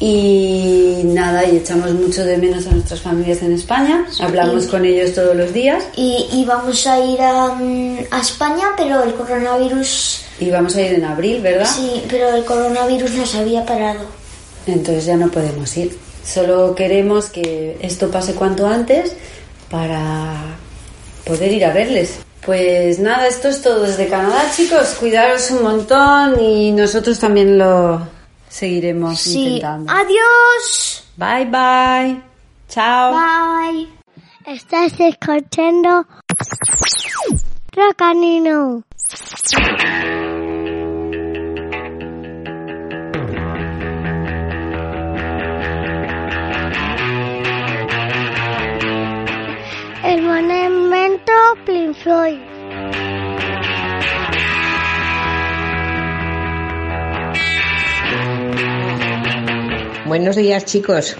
Y 0.00 1.02
nada, 1.04 1.44
y 1.44 1.56
echamos 1.56 1.92
mucho 1.92 2.24
de 2.24 2.36
menos 2.36 2.66
a 2.66 2.70
nuestras 2.72 3.00
familias 3.00 3.42
en 3.42 3.52
España. 3.52 4.04
Hablamos 4.20 4.66
con 4.66 4.84
ellos 4.84 5.14
todos 5.14 5.36
los 5.36 5.52
días. 5.52 5.84
Y, 5.96 6.26
y 6.32 6.44
vamos 6.44 6.86
a 6.86 6.98
ir 6.98 7.20
a, 7.22 7.54
mm, 7.54 7.98
a 8.10 8.20
España, 8.20 8.66
pero 8.76 9.02
el 9.04 9.14
coronavirus, 9.14 10.22
Y 10.40 10.50
vamos 10.50 10.74
a 10.76 10.82
ir 10.82 10.94
en 10.94 11.04
abril, 11.04 11.40
¿verdad? 11.40 11.68
sí, 11.72 12.02
pero 12.08 12.34
el 12.34 12.44
coronavirus 12.44 13.12
nos 13.12 13.34
había 13.36 13.64
parado. 13.64 14.00
Entonces 14.66 15.06
ya 15.06 15.16
no 15.16 15.30
podemos 15.30 15.76
ir. 15.76 15.96
Solo 16.24 16.74
queremos 16.74 17.26
que 17.26 17.76
esto 17.80 18.10
pase 18.10 18.34
cuanto 18.34 18.66
antes 18.66 19.12
para 19.70 20.56
poder 21.24 21.52
ir 21.52 21.64
a 21.64 21.72
verles. 21.72 22.14
Pues 22.44 22.98
nada, 22.98 23.26
esto 23.28 23.48
es 23.48 23.62
todo 23.62 23.82
desde 23.82 24.08
Canadá, 24.08 24.50
chicos. 24.54 24.96
Cuidaros 24.98 25.50
un 25.50 25.62
montón 25.62 26.40
y 26.40 26.72
nosotros 26.72 27.18
también 27.18 27.58
lo 27.58 28.06
seguiremos 28.54 29.18
Sí, 29.20 29.46
intentando. 29.56 29.90
adiós. 29.92 31.04
Bye 31.16 31.44
bye. 31.46 32.22
Chao. 32.68 33.12
Bye. 33.14 33.88
Estás 34.46 34.92
escuchando 35.00 36.06
Rocanino. 37.72 38.84
El 50.04 50.22
monumento 50.22 51.32
Pink 51.66 51.96
Buenos 60.06 60.36
días 60.36 60.66
chicos, 60.66 61.16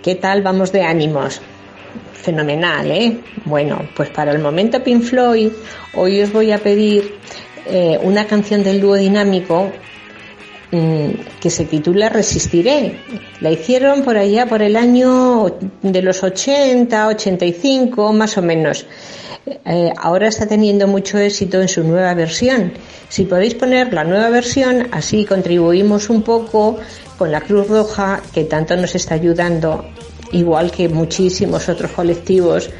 ¿qué 0.00 0.14
tal 0.14 0.40
vamos 0.40 0.70
de 0.70 0.82
ánimos? 0.82 1.40
Fenomenal, 2.12 2.88
¿eh? 2.88 3.18
Bueno, 3.44 3.80
pues 3.96 4.10
para 4.10 4.30
el 4.30 4.38
momento 4.38 4.80
Pink 4.80 5.02
Floyd, 5.02 5.50
hoy 5.92 6.22
os 6.22 6.32
voy 6.32 6.52
a 6.52 6.58
pedir 6.58 7.16
eh, 7.66 7.98
una 8.00 8.24
canción 8.28 8.62
del 8.62 8.80
dúo 8.80 8.94
dinámico 8.94 9.72
mm, 10.70 11.08
que 11.40 11.50
se 11.50 11.64
titula 11.64 12.08
Resistiré. 12.08 13.00
La 13.40 13.50
hicieron 13.50 14.04
por 14.04 14.16
allá 14.16 14.46
por 14.46 14.62
el 14.62 14.76
año 14.76 15.56
de 15.82 16.02
los 16.02 16.22
80, 16.22 17.08
85, 17.08 18.12
más 18.12 18.38
o 18.38 18.42
menos. 18.42 18.86
Eh, 19.64 19.92
ahora 19.96 20.28
está 20.28 20.46
teniendo 20.46 20.86
mucho 20.86 21.18
éxito 21.18 21.60
en 21.60 21.66
su 21.66 21.82
nueva 21.82 22.14
versión. 22.14 22.72
Si 23.08 23.24
podéis 23.24 23.54
poner 23.54 23.92
la 23.92 24.04
nueva 24.04 24.28
versión, 24.30 24.86
así 24.92 25.24
contribuimos 25.24 26.08
un 26.08 26.22
poco 26.22 26.78
con 27.16 27.32
la 27.32 27.40
Cruz 27.40 27.68
Roja, 27.68 28.20
que 28.32 28.44
tanto 28.44 28.76
nos 28.76 28.94
está 28.94 29.14
ayudando, 29.14 29.84
igual 30.32 30.70
que 30.70 30.88
muchísimos 30.88 31.68
otros 31.68 31.90
colectivos 31.92 32.70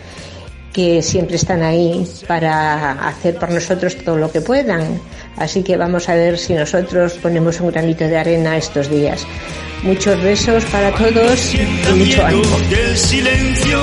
que 0.72 1.00
siempre 1.00 1.36
están 1.36 1.62
ahí 1.62 2.06
para 2.28 2.92
hacer 3.08 3.36
por 3.36 3.50
nosotros 3.50 3.96
todo 4.04 4.16
lo 4.16 4.30
que 4.30 4.42
puedan. 4.42 5.00
Así 5.36 5.62
que 5.62 5.76
vamos 5.76 6.08
a 6.08 6.14
ver 6.14 6.36
si 6.38 6.52
nosotros 6.52 7.14
ponemos 7.14 7.60
un 7.60 7.70
granito 7.70 8.04
de 8.04 8.18
arena 8.18 8.58
estos 8.58 8.90
días. 8.90 9.26
Muchos 9.82 10.22
besos 10.22 10.64
para 10.66 10.90
todos 10.92 11.54
y 11.54 11.58
mucho 11.94 12.26
ánimo. 12.26 12.58
del 12.68 12.96
silencio 12.96 13.78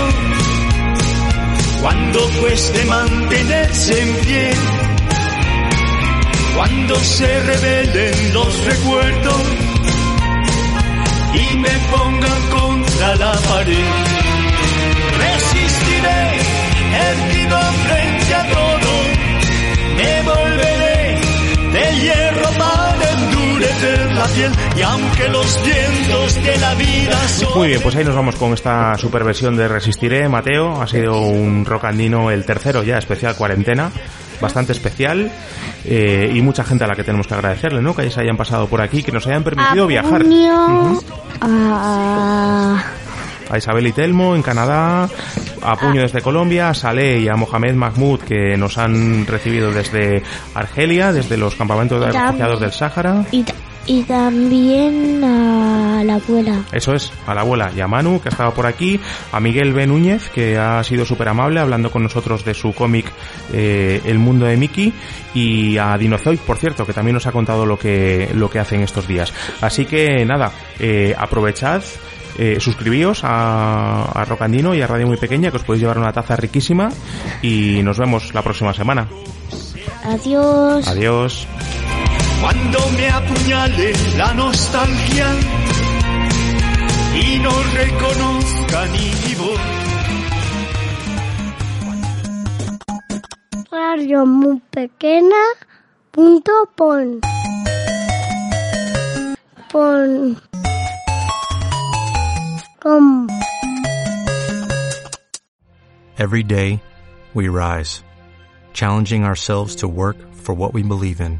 cuando 1.82 2.20
cueste 2.39 2.86
mantenerse 2.86 4.01
en 4.01 4.16
pie 4.18 4.51
cuando 6.56 6.95
se 6.95 7.39
rebelen 7.41 8.34
los 8.34 8.66
recuerdos 8.66 9.41
y 11.34 11.57
me 11.57 11.69
pongan 11.91 12.41
contra 12.49 13.15
la 13.15 13.31
pared. 13.31 14.23
Resistiré 15.17 16.53
erguido 17.09 17.59
frente 17.59 18.36
a 18.36 18.49
todo. 18.49 18.91
Me 19.97 20.21
volveré 20.23 21.19
de 21.73 21.99
hierro 22.01 22.49
para 22.57 23.11
endurecer 23.11 24.11
la 24.13 24.25
piel. 24.25 24.51
Y 24.77 24.81
aunque 24.81 25.29
los 25.29 25.59
vientos 25.65 26.36
de 26.43 26.57
la 26.57 26.75
vida 26.75 27.27
son 27.27 27.57
Muy 27.57 27.67
bien, 27.69 27.81
pues 27.81 27.95
ahí 27.95 28.03
nos 28.03 28.15
vamos 28.15 28.36
con 28.36 28.53
esta 28.53 28.97
superversión 28.97 29.55
de 29.55 29.67
Resistiré, 29.67 30.27
Mateo. 30.29 30.81
Ha 30.81 30.88
sido 30.88 31.21
un 31.21 31.65
rock 31.65 31.86
andino 31.86 32.31
el 32.31 32.45
tercero 32.45 32.84
ya, 32.84 32.97
especial 32.97 33.36
cuarentena, 33.36 33.91
bastante 34.41 34.71
especial. 34.73 35.31
eh, 35.86 36.31
y 36.34 36.41
mucha 36.41 36.63
gente 36.63 36.86
a 36.86 36.88
la 36.88 36.95
que 36.95 37.03
tenemos 37.03 37.27
que 37.27 37.34
agradecerle, 37.34 37.81
¿no? 37.81 37.93
Que 37.95 38.09
se 38.09 38.21
hayan 38.21 38.38
pasado 38.38 38.67
por 38.67 38.79
aquí, 38.81 39.03
que 39.03 39.11
nos 39.11 39.27
hayan 39.27 39.43
permitido 39.43 39.86
viajar. 39.88 40.23
A- 41.41 42.84
A 43.49 43.57
Isabel 43.57 43.86
y 43.88 43.91
Telmo 43.91 44.36
en 44.36 44.41
Canadá, 44.41 45.07
a 45.61 45.75
Puño 45.75 46.01
desde 46.01 46.21
Colombia, 46.21 46.69
a 46.69 46.73
Saleh 46.73 47.19
y 47.19 47.27
a 47.27 47.36
Mohamed 47.36 47.75
Mahmoud 47.75 48.21
que 48.21 48.55
nos 48.57 48.77
han 48.77 49.27
recibido 49.27 49.71
desde 49.71 50.23
Argelia, 50.55 51.11
desde 51.13 51.38
los 51.38 51.53
campamentos 51.55 51.99
de 51.99 52.07
refugiados 52.23 52.59
del 52.61 52.71
Sáhara. 52.71 53.25
y, 53.31 53.45
y 53.86 54.03
también 54.03 55.23
a 55.23 56.03
la 56.03 56.15
abuela. 56.15 56.61
Eso 56.71 56.93
es, 56.93 57.11
a 57.27 57.34
la 57.34 57.41
abuela 57.41 57.71
y 57.75 57.81
a 57.81 57.88
Manu, 57.88 58.21
que 58.21 58.29
ha 58.29 58.31
estado 58.31 58.53
por 58.53 58.65
aquí, 58.65 58.99
a 59.31 59.39
Miguel 59.39 59.73
B. 59.73 59.88
Núñez, 59.88 60.29
que 60.29 60.57
ha 60.57 60.84
sido 60.84 61.05
súper 61.05 61.27
amable 61.29 61.59
hablando 61.59 61.91
con 61.91 62.03
nosotros 62.03 62.45
de 62.45 62.53
su 62.53 62.73
cómic 62.73 63.05
eh, 63.53 64.01
El 64.05 64.19
mundo 64.19 64.45
de 64.45 64.57
Mickey, 64.57 64.93
y 65.34 65.77
a 65.77 65.97
Dinozoid, 65.97 66.39
por 66.39 66.57
cierto, 66.57 66.86
que 66.86 66.93
también 66.93 67.15
nos 67.15 67.27
ha 67.27 67.31
contado 67.31 67.65
lo 67.65 67.77
que, 67.77 68.29
lo 68.36 68.49
que 68.49 68.59
hacen 68.59 68.81
estos 68.81 69.07
días. 69.07 69.34
Así 69.61 69.86
que 69.86 70.25
nada, 70.25 70.51
eh, 70.79 71.13
aprovechad. 71.17 71.81
eh, 72.38 72.57
suscribíos 72.59 73.23
a, 73.23 74.05
a 74.05 74.25
Rocandino 74.25 74.73
y 74.73 74.81
a 74.81 74.88
Radio 74.88 75.07
Muy 75.07 75.17
Pequeña, 75.17 75.51
que 75.51 75.57
os 75.57 75.63
podéis 75.63 75.81
llevar 75.81 75.97
una 75.97 76.11
taza 76.11 76.36
riquísima 76.36 76.89
y 77.41 77.81
nos 77.84 77.97
vemos 77.97 78.34
la 78.34 78.41
próxima 78.41 78.73
semana. 78.73 79.07
Adiós. 80.03 80.88
Adiós. 80.88 81.47
Cuando 82.44 82.80
me 82.98 83.08
apuñale 83.08 83.94
la 84.18 84.34
nostalgia 84.34 85.28
y 87.16 87.39
no 87.39 87.52
reconozca 87.74 88.86
ni 88.88 89.12
mi 89.24 89.34
voz. 89.36 89.60
Radio 93.72 94.26
muy 94.26 94.62
pequeña 94.72 95.44
punto 96.12 96.52
pon. 96.76 97.22
Pon. 99.72 100.38
Com. 102.82 103.30
Every 106.18 106.44
day, 106.44 106.82
we 107.34 107.48
rise, 107.48 108.04
challenging 108.74 109.24
ourselves 109.24 109.76
to 109.78 109.88
work 109.88 110.18
for 110.34 110.54
what 110.54 110.74
we 110.74 110.84
believe 110.84 111.22
in. 111.22 111.39